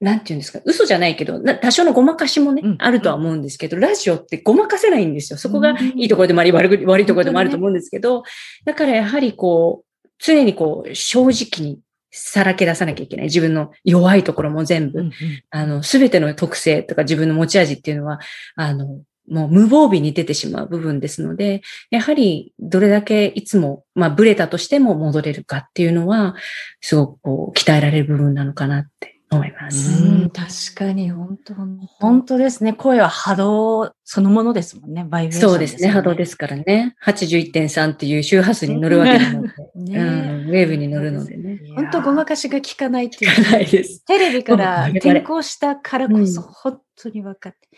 [0.00, 5.38] なんて言うんですか、嘘じゃないけど、多少のごまかしもね、うん、あるとは思うんですけど、ラジオってごまかせないんですよ。
[5.38, 8.22] そこがいいところでもあり、悪いところでもあると思うんですけど、
[8.64, 11.80] だからやはりこう、常にこう、正直に
[12.10, 13.26] さらけ出さなきゃいけない。
[13.26, 15.00] 自分の弱いところも全部。
[15.00, 15.12] うんうん、
[15.50, 18.20] あの、すべての特性とか自分の持ち味っていうのは、
[18.56, 26.34] あの、もう無防備に出てしまう部分ですので、やはりどれだけいつも、まあ、ブレたとしても戻れるかっていうのは、
[26.80, 30.02] すごくこう、鍛えられる部分なのかなって思います。
[30.02, 32.72] うん、確かに、本当本当ですね。
[32.72, 35.04] 声は波動そのものですもんね。
[35.04, 35.88] バイブレーション、ね、そうですね。
[35.88, 36.96] 波動ですからね。
[37.04, 39.48] 81.3っていう周波数に乗るわけなので。
[39.76, 41.60] ね、うん、ウェーブに乗るのでね。
[41.76, 43.50] 本当ごまかしが効かないっていう。
[43.52, 44.04] ないです。
[44.04, 47.68] テレビから転校したからこそ、本当に分かって。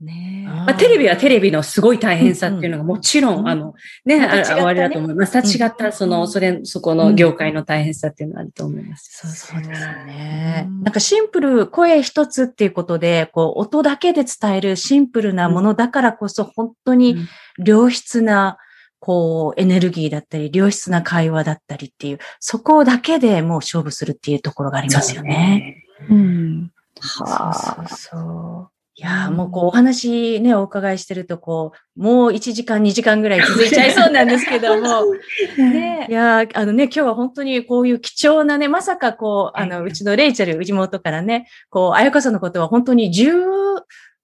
[0.00, 3.74] ねまあ、テレビはテレビのすごい大変さっていうのがもちろん、うん、あの、
[4.04, 5.36] ね、ああれだと思います。
[5.36, 9.26] また違った、その、それ、そこの業界の大変さっていうのはあると思います。
[9.26, 10.68] そうそうですね。
[10.82, 17.16] なんかシンプル、声一つっていうことで、こう、音だけで伝えるシンプルなものだからこそ、本当に
[17.64, 18.56] 良質な、
[19.00, 25.84] こう、エネルギーだったり、良質な会話だったりっていう、そこだけでもう勝負するっていうところがありますよね。
[26.08, 26.70] うねうん。
[27.00, 27.88] はあ。
[27.88, 35.04] そうそういやーもうこうお話ね、お伺いしてるとこう、もう1時間2時間ぐらい続いちゃいそうなんですけども、
[35.56, 36.08] ね。
[36.10, 43.82] いやーあのね、今日は本当にこういう貴重なね、まさかこう、あの、はいうちのレイチェル、妹からね、こう、あやかさんのことは本当に10、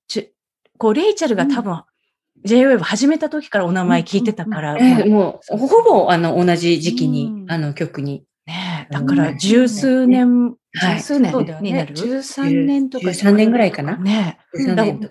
[0.08, 0.28] じゅ
[0.76, 1.84] こう、レイチェルが多分、
[2.44, 7.46] J-Wave 始めた時からお名前聞いてたから、ええもう、ほぼ、あの、同じ時期に、うん。
[7.48, 8.24] あの、曲に。
[8.44, 11.32] ねだから十数年、はい十数年。
[11.60, 13.08] になる？13年とか。
[13.08, 13.96] 13年ぐらいかな？
[13.96, 14.38] ね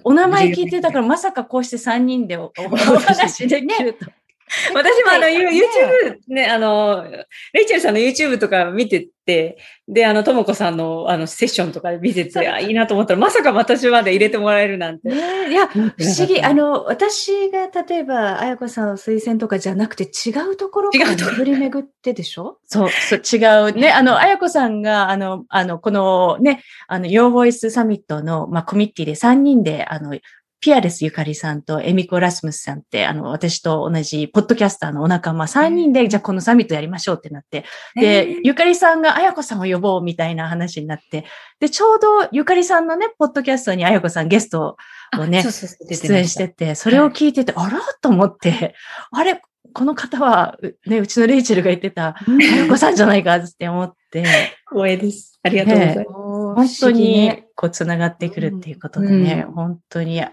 [0.03, 4.05] お名前聞いてたから、まさかこうして3人でお 話できると。
[4.73, 7.05] 私もあの、ね You- YouTube ね、あの、
[7.53, 15.09] レイチェルさんの YouTube とか見てて、で、あの、ともこさんのあの、セッションとか見てて、あ、いいなと思ったら、まさか私まで入れてもらえるなんて。
[15.09, 16.41] ねいや、 不思議。
[16.41, 22.57] あの、私が例えば、あやこさんの推薦とかじゃなくて、違うところから巡り巡ってでしょ？
[22.65, 23.37] そう、そう、違
[23.69, 23.73] う。
[23.73, 30.17] ね、あの、あやこさんが、あの、あの、このね、あの、Your Voice サミットの、まあ、コミュニティで3人で、あの、
[30.63, 41.25] ピアレスゆかりさんとエミコ・ラスムスさんって、あの、私と同じポッドキャスターのお仲間3人で、じゃあこのサミットやりましょうってなって、で、ゆかりさんがあやこさんを呼ぼうみたいな話になって、
[41.59, 44.77] で、ちょうどゆかりさんのね、ポッドキャストにあやこさんゲスト
[45.19, 46.47] をねそう、そうそう出演した。
[46.47, 48.73] てて、それを聞いてて、あらと思って、
[49.11, 49.41] あれ
[49.73, 54.23] この方は、うね、うちのレイチェルが言ってた、あやこさんじゃないかって思って、
[54.71, 55.39] 光栄です。
[55.43, 56.05] ありがとうございます。
[56.05, 60.31] 本本当に、こう、つながってくるっていうことでね、うん本当に、今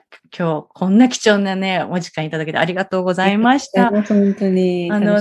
[0.62, 3.90] 日、こんな貴重なね、お時間いただけてありがとうございました。
[3.90, 4.90] 本当に。
[4.90, 5.20] あの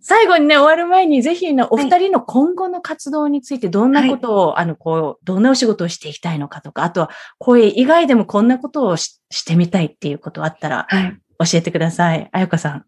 [0.00, 11.18] 最後にね、終わる前に、ぜひね、お二人の今後の活動について、どんなことを、あの、こう、どんなお仕事をしていきたいのかとか、あとは、声以外でもこんなことをししてみたいっていうことあったら、はい。
[11.50, 12.28] 教えてください。
[12.32, 12.84] あやかさん。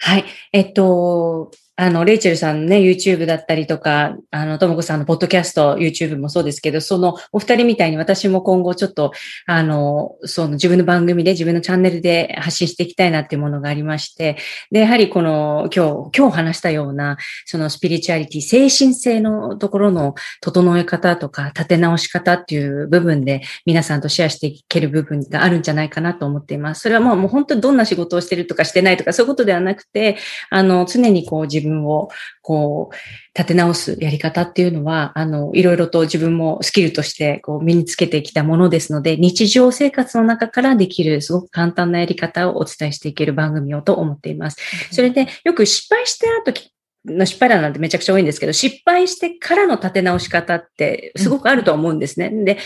[0.00, 0.24] はい。
[0.52, 9.10] えっと、あの、レイチェルさんね、YouTube だったりとか、あの、ともこさんのポッドキャスト、YouTube もそうですけど、そのお二人みたいに私も今後ちょっと、
[9.46, 14.36] あの、その自分の番組で自分のチャンネルで発信していきたいなっていうものがありまして、
[14.70, 26.82] で、やはりこの今日、今日話したような、そのスピリチュアリティ、精神性のところの整え方とか、立て直し方っていう部分で皆さんとシェアしていける部分があるんじゃないかなと思っています。
[26.82, 30.18] それはもうもう本当にどんな仕事をしてるとかしてないとかそういうことではなくて、
[30.50, 32.10] あの、常にこう自分を
[32.42, 32.94] こう
[33.38, 44.58] 立て直すやり方っていうのは、あの、いろいろと自分もスキルとしてこう身につけてきたものですので、日常生活の中からできるすごく簡単なやり方をお伝えしていける番組をと思っています。
[44.92, 46.74] それで、よく失敗した時
[47.06, 52.30] の失敗談なんてめちゃくちゃ多いんですけど、失敗してからの立て直し方ってすごくあると思うんですね。
[52.30, 52.58] で、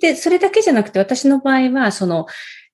[0.00, 2.26] で、それだけじゃなくて私の場合は、その、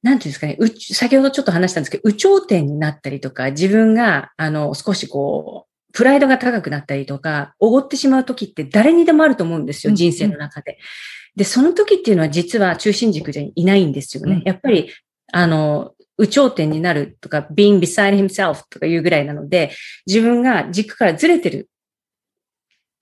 [0.03, 5.68] なんていうんですかね、うち先ほどちょっと話したんですけど、有頂天になったりとか、自分が、あの、少しこう、
[5.99, 10.79] プライドが高くなったりとか、おごってしまう時って誰にでもあると思うんですよ、うん人生の中で。
[11.35, 14.35] で、その時っていうのは実は中心軸じゃいないんですよね。
[14.35, 14.93] うんやっぱり、
[15.33, 19.73] あの、有頂天になるとか、being beside himself とかいうぐらいなので、
[20.07, 21.69] 自分が軸からずれてる、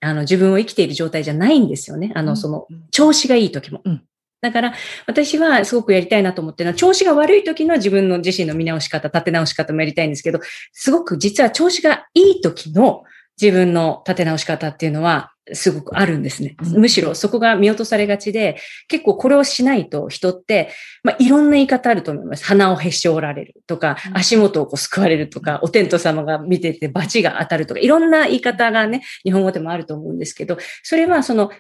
[0.01, 2.13] あの、自分を生きている状態じゃないんですよね。
[2.15, 3.83] あの、その、調子がいい時も。
[3.85, 4.05] うん
[4.47, 4.75] だから、
[5.07, 10.41] 私はすごくやりたいなと思ってるのは、調子が悪い時の自分の自身の見直し方、立て直し方もやりたいんですけど、
[10.73, 13.05] すごく実は調子がいい時の
[13.41, 16.57] 自分の立て直し方っていうのは、すごくあるんですね。
[16.61, 18.57] うんむしろそこが見落とされがちで、
[18.89, 20.71] 結構これをしないと人って、
[21.05, 22.45] まあ、いろんな言い方あると思います。
[22.45, 31.51] 鼻をへし折られるとか、うん足元をこう救われるとか、お天道様が見てて罰が当たるとか、いろんな言い方がね、日本語でもあると思うんですけど、それはその、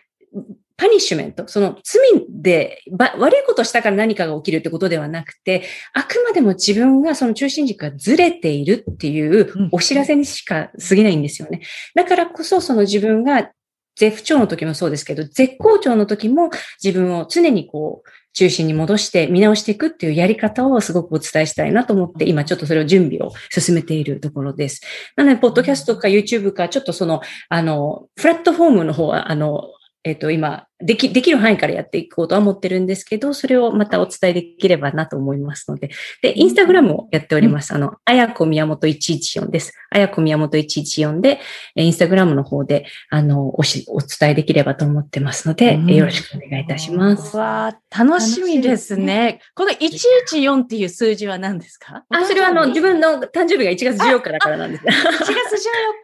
[0.77, 5.62] パニッシュメント、その罪でば悪いことをしたから何かが起きるってことではなくて、
[5.95, 11.61] あくまでも自分がその中心軸がずれているっていうお知らせにしか過ぎないんですよね。
[11.95, 13.51] だからこそその自分が
[13.97, 16.51] 絶不調の時もそうですけど、絶好調の時も
[16.83, 24.83] 自分を常にこう中心に戻して見直していくっていうやり方をすごくお伝えしたいなと思って、今ちょっとそれを準備を進めているところです。
[25.16, 29.62] なので、ポッドキャストか YouTube か、ちょっとその、あの、プラットフォームの方は、あの、
[30.07, 35.91] えっ、と、今、でき、できる範囲からやっていこうとは思ってるんですけど、それをまたお伝えできればなと思いますので。
[36.22, 37.72] で、インスタグラムをやっております。
[37.74, 39.72] あの、あやこ宮本114です。
[39.91, 41.41] あやこ宮本114で、
[41.77, 47.37] えインスタグラムの方で、あの、おし、お伝えできればと思ってますので、うんえよろしくお願いいたします。
[47.37, 49.41] わあ、楽しみですね。
[49.55, 52.05] この114っていう数字は何ですか？
[52.11, 54.85] あ、それはあの、自分の誕生日が1月14日だからなんです。
[54.85, 55.24] 1月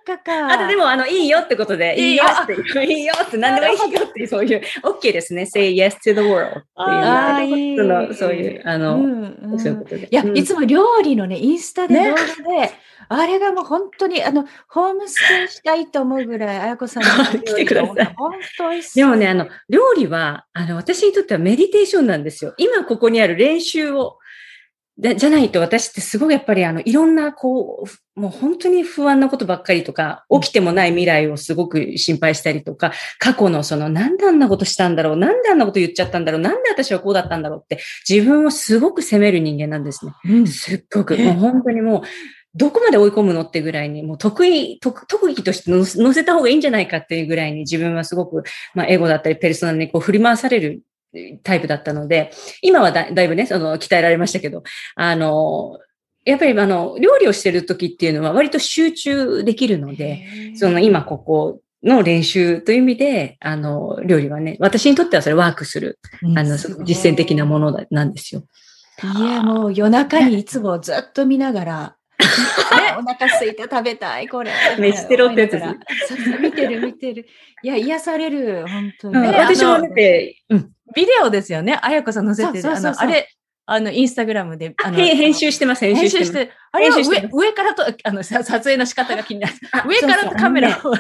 [0.09, 0.53] 14日か。
[0.53, 2.55] あとでも、あの、いいよってことで、いいよって、
[2.87, 5.47] いいよって、何でもいいよっていう、そういう、 OK ですね。
[5.47, 7.79] say yes to the world っていう。
[7.79, 10.09] そのそういう、あの、うんうんそういうことで。
[10.11, 12.73] いや、うんいつも料理のね、インスタでね動画で、
[13.09, 17.09] あれがもう本当に、あの、ホームステイしたいと思うぐらい、あやこさんの
[17.43, 22.55] 来てください本当美味しそうでもね、あの、料理は、あの、私にとってはメディテーションなんですよ。
[22.57, 24.19] 今ここにある練習を、
[24.99, 40.13] でじゃないと私ってすごいやっぱりあの、いろんなこう、もう本当に不安なことばっかりとか、起きてもない未来をすごく心配したりとか、過去のその、なんであんなことしたんだろう、なんであんなこと言っちゃったんだろう、なんで私はこうだったんだろうって、自分をすごく責める人間なんですね。
[40.27, 40.47] うん。
[40.47, 42.03] すっごく、もう本当にもう、
[42.55, 48.43] どこまで追い込むのってぐらいに、もう得意、特特技として乗せた方がいいんじゃないかっていうぐらいに自分はすごく、
[48.75, 50.83] まあ、エゴだったりペルソナルにこう振り回される
[51.43, 52.31] タイプだったので、
[52.63, 54.63] 今はだだいぶね、その、鍛えられましたけど、
[54.95, 55.79] あの、
[56.25, 65.99] やっぱりあの、料理をしてる時っていうのは割と集中できるので、その今ここの練習という意味で、あの、料理はね、私にとってはそれワークする、
[66.37, 68.45] あの、実践的なものだなんですよ。
[69.03, 74.53] いや、もう夜中にいつもずっと見ながら、 ね、お腹空いて食べたい、これ。
[74.79, 77.27] 飯テロってやつです見てる、見てる。
[77.65, 79.17] いや、癒される、本当に。
[79.17, 81.79] うんね私も見て、うん、ビデオですよね。
[81.81, 82.75] あやこさん載せてる。
[82.75, 83.29] あの、あれ、
[83.65, 86.33] あの、インスタグラムで、あの、へ編集してます、編集します。
[86.33, 89.55] 編集してて、あれは上上からと、あの、さ撮影の仕方が気になる。
[89.71, 90.73] あ上からとカメラを。
[90.81, 90.91] そ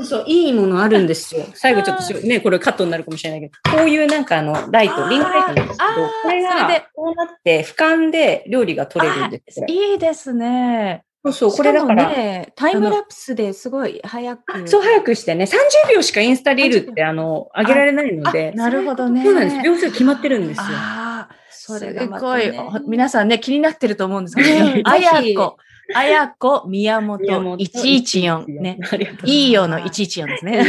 [0.00, 1.46] うそう、いいものあるんですよ。
[1.54, 9.66] 最後ちょっとね、これカットになるかもしれないけど、こういうなんかあの、ライト、リングライトなんですけどこれそれでが、こうなって、俯瞰で料理が撮れるんですよ。
[9.66, 11.04] いいですね。
[11.24, 14.68] そうそう、これだから、しもね、タイムラプスですごい早く。
[14.68, 19.24] そう早くしてね、30秒しかインスタリールってあの、上げられないので、なるほどね。
[19.24, 19.62] そうなんです。
[19.62, 20.64] 秒数決まってるんですよ。
[20.68, 22.52] ああ、そすれがまたごい、
[22.86, 25.56] 皆さんね、気になってると思うんですけ うんど、あやこ、
[25.92, 28.46] あやこ、宮本、114。
[28.46, 28.78] ね。
[28.90, 29.36] ありがとうござい。
[29.36, 30.64] いいよの114ですね。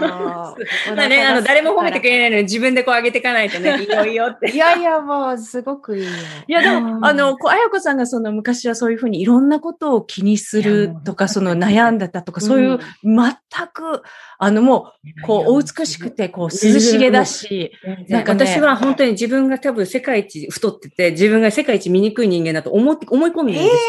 [0.00, 0.54] ま
[1.04, 4.50] あね、あの、誰も褒めてくれないのに自分でこう上げていかないとね、いいよいいよって。
[4.50, 6.10] いやいや、もう、すごくいいよ。
[6.48, 13.34] いや、でも、うんあの、こう、あやこさんがその昔はそういうふうにいろんなことを気にするとか、その悩んだとか、そういう、全
[13.72, 14.02] く、
[14.38, 14.92] あの、も
[15.22, 17.72] う、こう、お美しくて、こう、涼しげだし、
[18.08, 23.80] なんか私は本当に自分が多分世界一太ってて、自分が世界一醜い人間だと思って、思い込みるんですよ。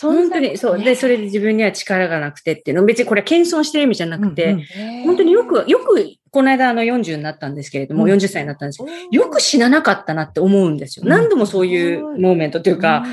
[0.00, 0.78] 本当に、そう。
[0.82, 5.04] で、それで自分には力がなくてっていうの、別にこれは謙遜してる意味じゃなくて、うんうん。
[5.04, 8.10] 本当によく、よく、この間あの40になったんですけれども、うん。
[8.10, 11.04] 40歳になったんですけど、よく死ななかったなって思うんですよ。
[11.04, 11.10] うん。
[11.10, 13.04] 何度もそういうモーメントというか、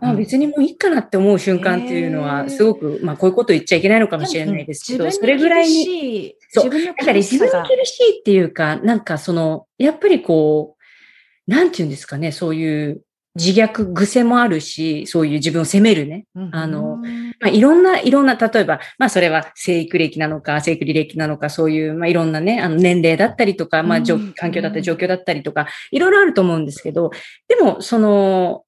[0.00, 6.70] まあ、別にもういいかなって思う瞬間っていうのは、すごく、まあこういうこと言っちゃいけないのかもしれないですけど、それぐらいに、にそう。
[6.70, 13.02] だから自分に厳しいっていうか、なんかその、やっぱりこう、なんていうんですかね、そういう
[13.36, 16.24] 自虐癖もあるし、そういう自分を責めるね。
[16.52, 16.96] あの、
[17.40, 24.02] まあ、いろんな、いろんな、例えば、まあ、それは生育歴なのか、生育履歴なのか、そういう、まあ、いろんなね、あの、年齢だったりとか、まあ、
[24.36, 27.10] 環境だったり、状況だったりとか、いろいろあると思うんですけど、
[27.48, 28.64] でも、その、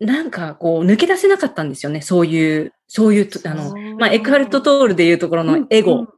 [0.00, 2.00] なんか、こう、抜け出せなかったんですよね。
[2.00, 6.08] そういう、そういう、あの、まあ、エクハルト・トールでいうところのエゴ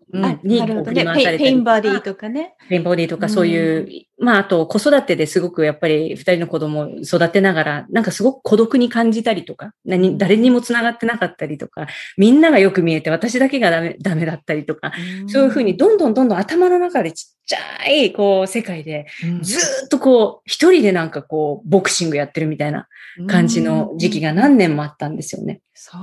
[0.44, 2.54] に振り回されたり pain body とかね。
[2.68, 14.92] pain body とかそういう、まああと子育てですごくやっぱり二人の子供を育てながら、なんかすごく孤独に感じたりとか、何、誰にも繋がってなかったりとか、みんながよく見えて私だけがダメ、ダメだったりとか、
[15.26, 19.06] そういうふうにどんどんどんどん頭の中でちっちゃい、こう世界で
[19.42, 22.86] ずーっとこう一人でなんかこうボクシングやってるみたいな
[23.26, 25.60] 感じの時期が何年もあったんですよね。
[25.82, 26.02] そう。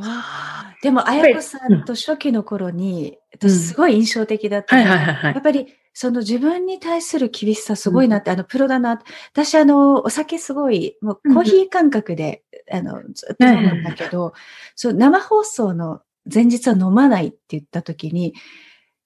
[0.81, 5.43] でも、あやこさんと初期の頃に、私すごい印象的だったはいのがはいはいはいやっ。
[5.43, 8.99] ぱり、その自分に対する厳しさすごいなって、あの、プロだな。
[9.31, 14.33] 私、あの、お酒すごい、もうコーヒー感覚で、あの、ずっと飲むんだけど、
[14.75, 16.01] そう、生放送の
[16.33, 18.33] 前日は飲まないって言った時に、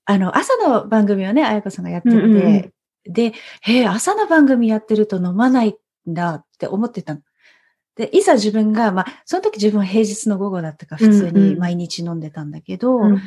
[0.05, 5.75] あの、朝の番組をね、あやこさんがやってて、うんうんうんで、へえ、朝の番組やってると飲まない
[6.09, 7.21] んだって思ってたの。
[8.01, 13.21] で、いざ自分が、まあ、その時自分は平日の午後だったから普通にうんうん毎日飲んでたんだけど、うん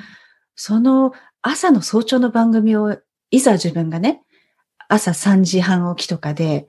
[0.57, 1.13] その
[1.43, 2.97] 朝の早朝の番組を、
[3.31, 4.23] いざ自分がね、
[4.89, 6.69] 朝3時半起きとかで、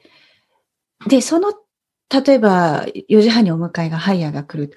[1.07, 1.53] で、その、
[2.09, 4.75] 例えば4時半にお迎えがハイヤーが来る。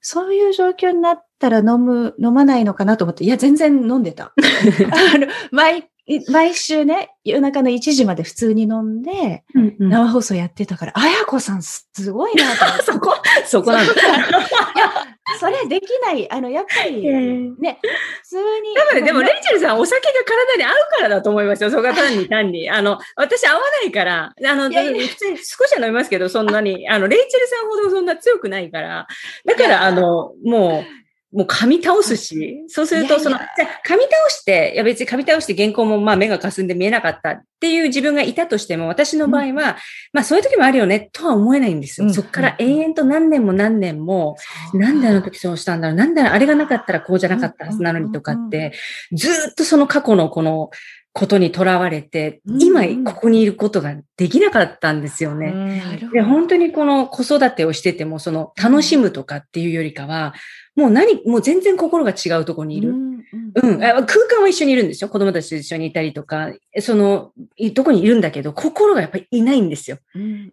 [0.00, 4.32] そういう状況になったら飲む、飲まないのかなと思って、いや、全然飲んでた。
[5.14, 5.90] あの、毎、
[6.30, 12.82] 毎週ね、夜中の1時まで普通に飲んで、うんうん生放送やってたから、あやこさんすごいなと思って。
[12.84, 13.14] そこ、
[13.46, 13.92] そこなんだ。
[15.38, 16.30] それできない。
[16.30, 17.78] あの、やっぱり、ね、
[18.22, 18.74] 普通に。
[18.76, 21.70] 多分ね、でも、レイチェルさん、お酒が体に合うからだと思いますよ。
[21.70, 22.70] そこが単に 単に。
[22.70, 29.06] あの、私合わないから、あの、いやいや普通に少しは飲みますけど、そんなに、あの、レイチェルさんほどそんな強くないから。
[29.44, 30.84] だから、あの、も
[31.30, 33.44] もう噛み倒すし、そうすると、その、いや。
[33.44, 39.76] いじゃあ噛み倒して、いや別に噛み倒して原稿もまあ目が霞んで見えなかったっていう自分がいたとしても、私の場合は、
[40.14, 42.06] まあそういう時もあるよね、とは思えないんですよ。
[42.06, 42.14] うん。
[42.14, 44.36] そっから延々と何年も何年も、
[44.72, 48.72] なんであの時そうしたんだろう、なんであれがなかったらこうじゃなかったはずなのにとかって、
[49.12, 50.70] ずーっとその過去のこの
[51.18, 56.00] ことにとらわれて、うん今ここにいることができなかったんですよね。
[56.12, 60.34] で、本当にこの子育てをしてても、その楽しむとかっていうよりかは、
[60.78, 62.90] もう何、もう全然心が違うところにいる。
[62.90, 63.08] うん
[63.62, 65.10] うん、あ空間は一緒にいるんですよ。
[65.10, 69.98] 子供たちと一緒にいたりとか、その、いどこにいるんだけど、心がやっぱりいないんですよ。
[70.14, 70.52] うん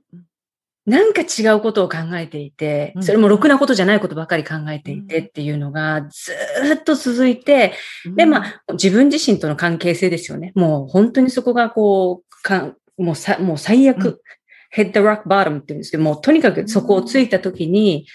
[0.87, 3.03] なんか違うことを考えていてう、ん。
[3.03, 7.73] それもろくなことじゃないことばかり考えていてっていうのがずーっと続いて、
[8.15, 10.51] で、まあ、自分自身との関係性ですよね。
[10.53, 14.19] もう本当にそこがこう、かもうさ、もう最悪、うん。
[14.75, 18.05] Head the rock bottom って言うんですけど、もうとにかくそこをついたときに、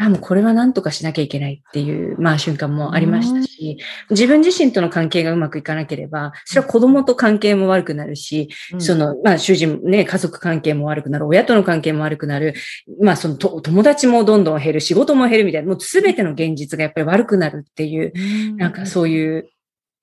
[0.00, 3.76] あ、もうこれは何とかしなきゃいけないっていう、まあ瞬間もありましたし、
[4.08, 8.80] 自分自身との関係がうまくいかなければ、それは子供と関係も悪くなるし、うん。
[8.80, 12.54] その、まあ、主人、ね、家族関係も悪くなる、親との関係も悪くなる、
[13.02, 18.12] まあ、そのと、友達もどんどん減る、仕事も減るみたいな、もうすべての現実がやっぱり悪くなるっていう、
[18.56, 19.50] なんかそういう、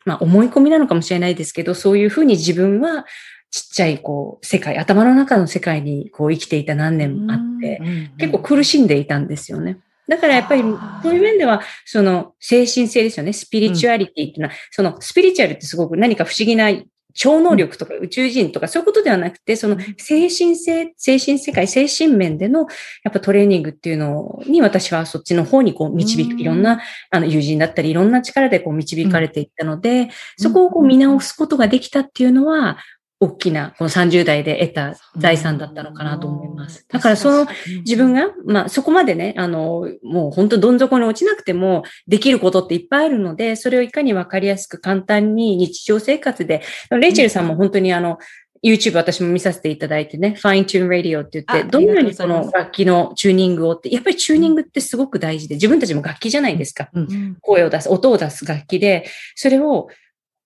[0.06, 3.08] まあ、思い込みなのかもしれないですけど、そういうふうに自分は、
[3.50, 7.82] ちっちゃい、こう、世界、頭の中の世界に、こう、生きていた何年もあって、
[8.18, 9.80] 結構苦しんでいたんですよね。
[10.08, 10.62] だからやっぱり
[11.04, 13.34] そういう面では、その精神性ですよね。
[13.34, 16.70] スピリチュアリティっていうのは、そのスピリチュアルってすごく何か不思議な
[17.18, 22.68] 超能力とか宇宙人とかそういうことではなくて、その精神性、精神世界、精神面での
[23.04, 26.40] やっぱトレーニングっていうのに私はそっちの方にこう導く、うん。
[26.40, 26.80] いろんな
[27.10, 30.10] あの友人だったりいろんな力でこう導かれていったので、うん。
[30.38, 32.78] そこをこう見直すことができたっていうのは、
[33.20, 36.86] 大きな、この30代で得た財産だったのかなと思います。
[36.88, 37.48] だからその
[37.80, 46.62] 自分が、まあそこまでね、あの、もう本当どん底に落ちなくてもできることっていっぱいあるので、それをいかにわかりやすく簡単に日常生活で、
[46.92, 48.20] レイチェルさんも本当にあの、
[48.64, 56.90] YouTube 私も見させていただいてね、Fine Tune Radio って言あって、どのようにありがとうございますこの楽器のチューニングをって、やっぱりチューニングってすごく大事で、自分たちも楽器じゃないですか。
[56.94, 59.06] うん声を出す、音を出す楽器で、
[59.36, 59.88] それを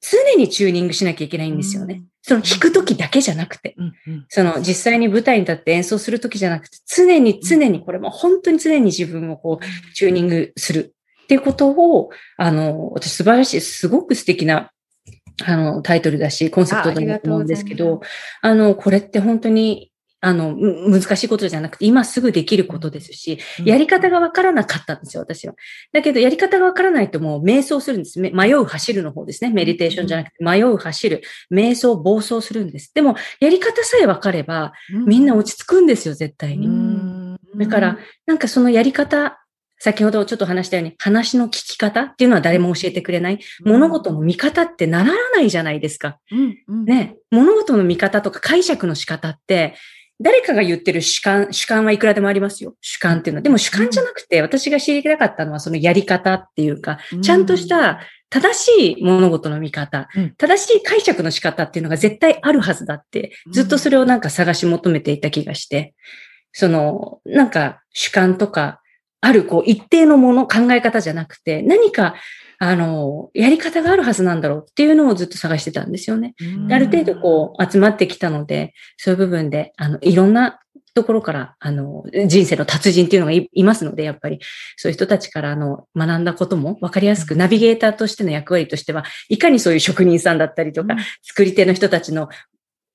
[0.01, 2.03] 常にチューニングしなきゃいけないんですよね。
[2.23, 3.75] その弾くときだけじゃなくて。
[4.29, 10.93] その実際に舞台に立って演奏するときじゃなくて、常に常にこれも本当に常に自分をこう、チューニングする
[11.23, 14.71] っていうことを、あの、私素晴らしい、すごく素敵な、
[15.43, 18.01] あの、タイトルだし、コンセプトだと思うんですけど、
[18.41, 19.90] あの、これって本当に、
[20.21, 25.55] あの、む難しいことじゃなくて、今すぐできることですし、やり方がわからなかったんですよ、私は。
[25.91, 28.19] だけど、やり方がわからないともう瞑想するんです。
[28.19, 29.49] め迷う走るの方ですね。
[29.49, 31.21] メディテーションじゃなくて、迷う走る。
[31.51, 32.91] 瞑想、暴走するんです。
[32.93, 34.73] でも、やり方さえわかれば、
[35.07, 36.67] みんな落ち着くんですよ、絶対に。
[36.67, 37.21] うん
[37.55, 39.39] だから、なんかそのやり方、
[39.77, 43.39] 先ほどちょっと話したように、話の聞き方っていうのは誰も教えてくれない。
[43.65, 46.19] 物事の見方ってならないじゃないですか。
[46.85, 47.15] ね。
[47.31, 49.75] 物事の見方とか解釈の仕方って、
[50.21, 52.75] 誰かが言ってる主観、主観はいくらでもありますよ。
[52.81, 53.41] 主観っていうのは。
[53.41, 60.35] でも主観じゃなくて、私が知りたかったのはそのやり方っていうか、ちゃんとした正しい物事の見方、うん。
[60.37, 65.93] 正しい解釈の仕方っていうのが絶対あるはずだって、ずっとそれをなんか探し求めていた気がして、
[66.53, 68.81] その、なんか主観とか、
[69.19, 72.15] あるこう一定のもの、考え方じゃなくて、何か、
[72.63, 76.35] あの、やり方があるはずなんだろうっていうのをずっと探してたんですよね。
[76.39, 76.71] うん。
[76.71, 80.59] ある程度こう集まってきたので、そういう部分で、あの、いろんな
[80.93, 84.37] ところから、あの、人生の達人っていうのがいいますので、やっぱり、
[84.77, 90.99] そういう人たちから、あの、学んだことも分かりやすく、ナビゲーターとしての役割としては、いかにそういう職人さんだったりとか、うん。
[91.23, 92.29] 作り手の人たちの、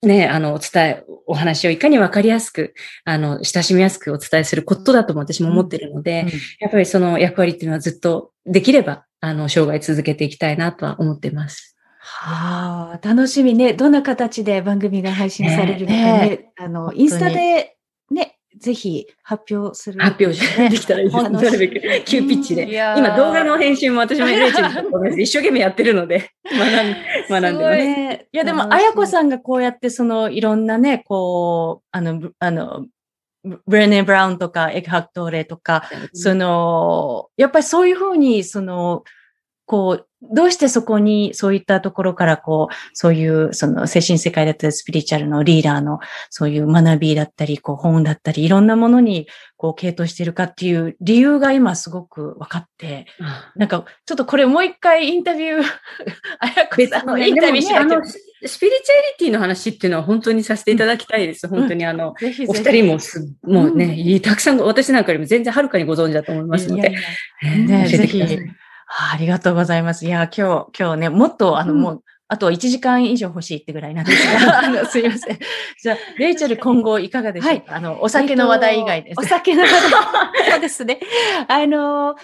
[0.03, 6.27] ね、あの、お伝え、お話をいかに分かりやすく、あの、親しみやすくお伝えすることだとも私も思ってるので、
[6.61, 11.77] やっぱりその役割っていうのはずっとできれば、あの、生涯続けていきたいなとは思ってます。
[11.99, 13.73] はあ、楽しみね。
[13.73, 16.03] どんな形で番組が配信されるのかね。
[16.03, 17.77] ねあの、インスタで
[18.11, 20.01] ね、ぜひ発表する。
[20.01, 21.31] 発表してできたらいいです。
[21.31, 22.69] なるべく急ピッチで。
[22.97, 24.29] 今動画の編集も私も
[25.19, 27.79] 一生懸命やってるので、学ん学んでます。
[27.79, 32.87] ねいや、でも、あやこさんがこうやって、その、いろんなね、こう、あの、ブあの、
[33.47, 39.05] ブブレネ・ブラウンとか、エクハクトーレとか、その、やっぱりそういうふうに、その、
[39.67, 45.99] こう、どうしてそこに、そういったところから、こう、そういう、その、精神世界だったり、スピリチュアルのリーダーの、
[46.31, 49.27] そういう学びだったり、こう、本だったり、いろんなものに、
[49.57, 55.63] こう、傾倒してるかっていう理由が今すごく分かって、あなんか、ちょっとこれもう一回インタビュー、
[56.41, 57.81] あやこさんのインタビューしなきゃ。
[57.81, 61.49] あの、ススピリチュアリティの話っていうのは本当にさせていただきたいです。
[61.49, 62.15] 本当にあの、
[62.49, 66.95] お二人もす、もうね、たくさん、私なんかよりも全然はるかにご存知だと思いますので、
[67.43, 68.19] いやぜひ
[68.87, 70.07] あありがとうございます。
[70.07, 75.39] いや、今日、今日ね、もっと、あの、うんもう、あと1時間以上欲しいってぐらいなんですが、あ のすいません。
[75.81, 79.11] じゃあ、 レイチェル今後いかがでしょうか、あの、お酒の話題以外です。
[79.11, 80.51] えっとお酒の話題。
[80.53, 81.01] そうですね。
[81.47, 82.17] あの、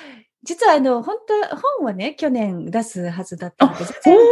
[0.45, 1.17] 実はあの、本
[1.51, 4.25] 当本はね、去年出すはずだったんです全然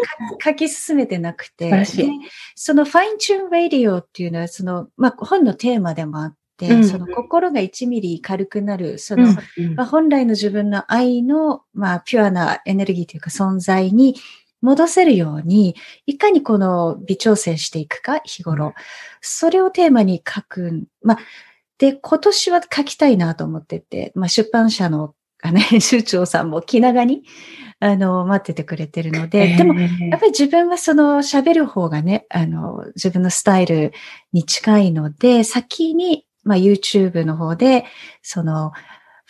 [0.45, 1.67] 書き進めてなくて。
[1.67, 2.13] 素晴らしいで
[2.57, 6.35] その Fine Tune Radio っていうのは、その、まあ、本のテーマでもあっ
[6.85, 9.29] その心が1ミリ軽くなる、その、
[9.59, 14.17] うんまあ、本来の自分の愛の、まあ、ピュアなエネルギーというか存在に
[14.63, 15.77] 戻せるように、
[16.07, 18.75] いかにこの微調整していくか、日頃。
[19.21, 20.85] それをテーマに書く。
[21.03, 21.19] まあ、
[21.79, 27.23] で、今年は書きたいなと思ってて、まあ、出版社の、あね、 編集長さんも気長に、
[27.79, 33.93] あの、待っててくれてるので、でも、やっぱり自分はその喋る方がね、あの、自分のスタイル
[34.35, 37.85] に近いので、先に、まあ YouTube の方で、
[38.23, 38.73] その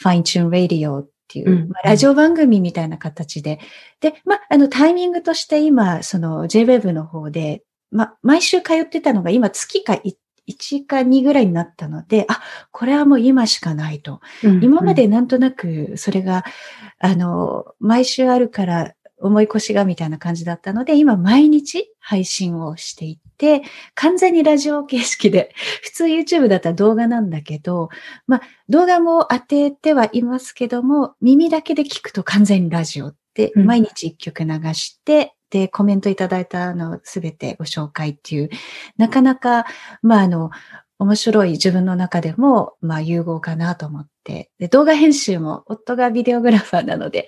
[0.03, 3.61] Fine Tune Radio っていう、うんまあラジオ番組みたいな形で、
[4.01, 10.17] で、まあ、あのタイミングとして今、その JWEB の方で、まあ、毎週通ってたのが今月かい
[10.49, 12.41] 1か2ぐらいになったので、あ、
[12.73, 14.21] これはもう今しかないと。
[14.43, 16.45] うん今までなんとなくそれが、
[16.99, 23.63] あの、毎週あるから思い越しがみたいな感じだったので、今毎日配信をしていて、
[23.95, 27.91] 完全にラジオ形式で、 普通 YouTube だったら動画なんだけど、
[28.27, 38.51] まあ動画も当ててはいますけども、耳だけで聞くと完全にラジオって、うん毎日一曲流して、で、コメントいただいたのすべてご紹介っていう、
[38.97, 39.67] なかなか、
[40.03, 40.51] まああの、
[40.99, 44.51] 面白い自分の中でも、まあ融合かなと思って。
[44.59, 47.27] で、動画編集も夫がビデオグラファーなので、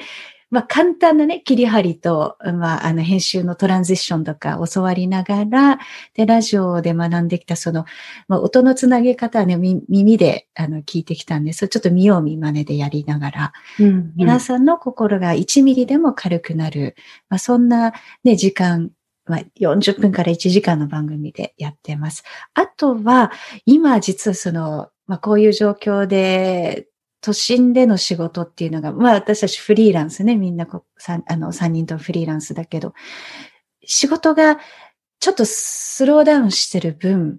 [0.52, 5.78] まあ簡単なね、切り張りと、まああの編集のトランジッションとか教わりながら、
[6.14, 7.86] で、ラジオで学んできたその、
[8.28, 11.68] まあ音のつなげ方はね、み耳であの聞いてきたんです。
[11.68, 16.96] ちょっと見よう見真似でやりながら、うん皆さんの心が1ミリでも軽くなる、
[17.30, 18.90] まあ、そんな、ね、時間、
[19.24, 22.24] まあ、40分から1時間の番組でやってます。
[22.52, 23.32] あとは、
[23.64, 26.88] 今実はその、まあ、こういう状況で、
[27.22, 32.92] 都心での仕事っていうのが、まあ私たちフリーランスね、みんなこうさんあの3人ともフリーランスだけど、
[33.84, 34.58] 仕事が
[35.20, 37.38] ちょっとスローダウンしてる分、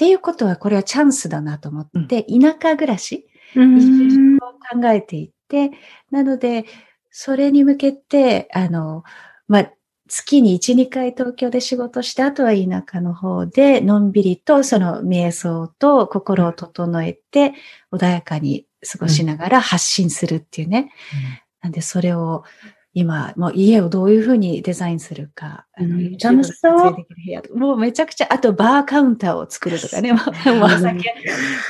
[0.00, 4.36] ていうことはこれはチャンスだなと思って、田舎暮らし、うん。
[4.36, 5.72] を考えていて、
[6.10, 6.64] なので、
[7.10, 9.02] それに向けて、あの、
[9.46, 9.72] まあ、
[10.08, 17.52] 月に1、2回東京で仕事して、あとは田舎の方で、のんびりとその瞑想と心を整えて、
[17.92, 20.92] 穏やかに過ごしながら発信するっていうね。
[21.62, 22.44] なんで、それを、
[22.92, 26.96] 今、もう家をどういうふうにデザインするか、あのう楽しそう。
[27.56, 31.14] もうめちゃくちゃ、あとバーカウンターを作るとかね、 もうお酒、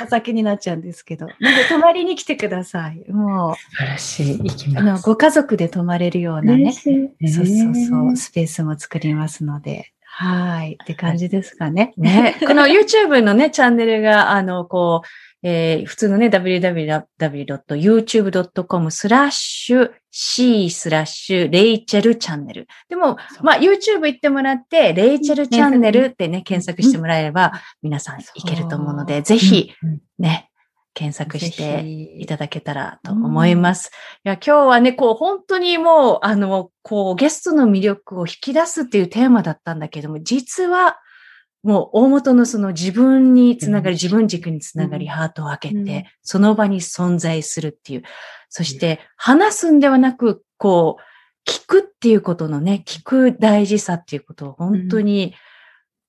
[0.03, 1.27] お酒になっちゃうんですけど。
[1.39, 3.05] なんで、泊まりに来てください。
[3.11, 4.39] も素晴らしい。
[4.39, 5.05] 行きう、あの、ます。
[5.05, 6.95] ご家族で泊まれるようなね、そう
[7.28, 9.93] そうそう、スペースも作りますので、
[10.23, 11.95] はい、って感じですかね。
[11.97, 15.07] ね、 この YouTube のね、チャンネルが、あの、こう、
[15.43, 22.69] えー普通のね、www.youtube.com スラッシュ C スラッシュレイチェルチャンネル。
[22.91, 27.53] でも、まあ YouTube 行ってもらって、レイチェルチャンネルってね、検索してもらえれば、
[27.83, 30.01] 皆さんいけると思うので、ぜひうん。
[30.19, 30.50] ね、
[31.01, 33.91] 検索していいただけたらと思います。
[34.23, 40.99] いや、今日はね、こう、本当にもう、あの、こう、ゲストの魅力を引き出すっていうテーマだったんだけども、実は、
[41.63, 48.03] もう大元のその自分につながり、うん自分軸につながり、ハートを開けて、うんその場に存在するっていう。
[48.51, 55.35] そして、話すんではなく、こう、聞くっていうことのね、聞く大事さっていうことを本当に、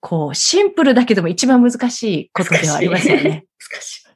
[0.01, 3.45] こう、シンプルだけども一番難しいことではありますよね。
[3.57, 4.10] 難しい。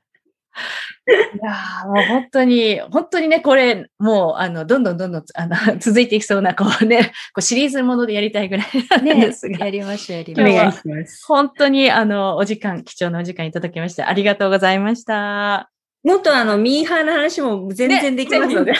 [1.07, 10.63] いやーもう本当に、本当にね、これ、もう、あの、どんどんどんどん、あの、 続いていきそうな、こうね、こうシリーズものでやりたいぐらいなんねですが、やりましょう、やりおましょう。
[10.63, 11.25] 願いします。
[11.27, 15.74] 本当に、あの、お時間、貴重なお時間いただきまして、ありがとうございました。
[16.05, 18.73] もっとあの、ミーハーな話も全然できますので。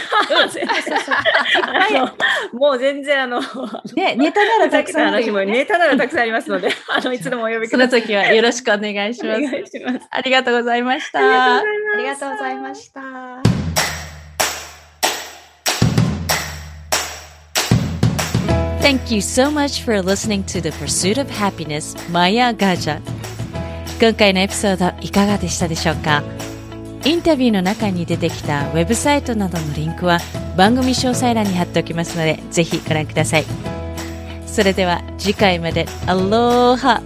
[2.54, 3.42] もう全然あの、
[3.96, 8.02] ね、ネタならたくさん話もネタならたくさんありますので、 あの、いつでもお呼びそのください。
[8.04, 9.42] 時はよろしくお願いしおます。
[9.42, 10.08] 願いします。
[10.12, 11.56] ありがとうございました。
[11.58, 11.64] あ
[11.98, 13.02] りがとうございました。
[18.82, 23.00] Thank you so much for listening to The Pursuit of Happiness Maya Gaja
[24.00, 26.22] 今回のエピソードいかがでしたでしょうか？
[27.06, 30.18] インタビューの中に出てきたウェブサイトなどのリンクは
[30.58, 33.46] 番組詳細欄に貼っておきますのでぜひご覧ください。
[34.48, 35.86] それでは次回まで。
[36.08, 37.04] アローハ。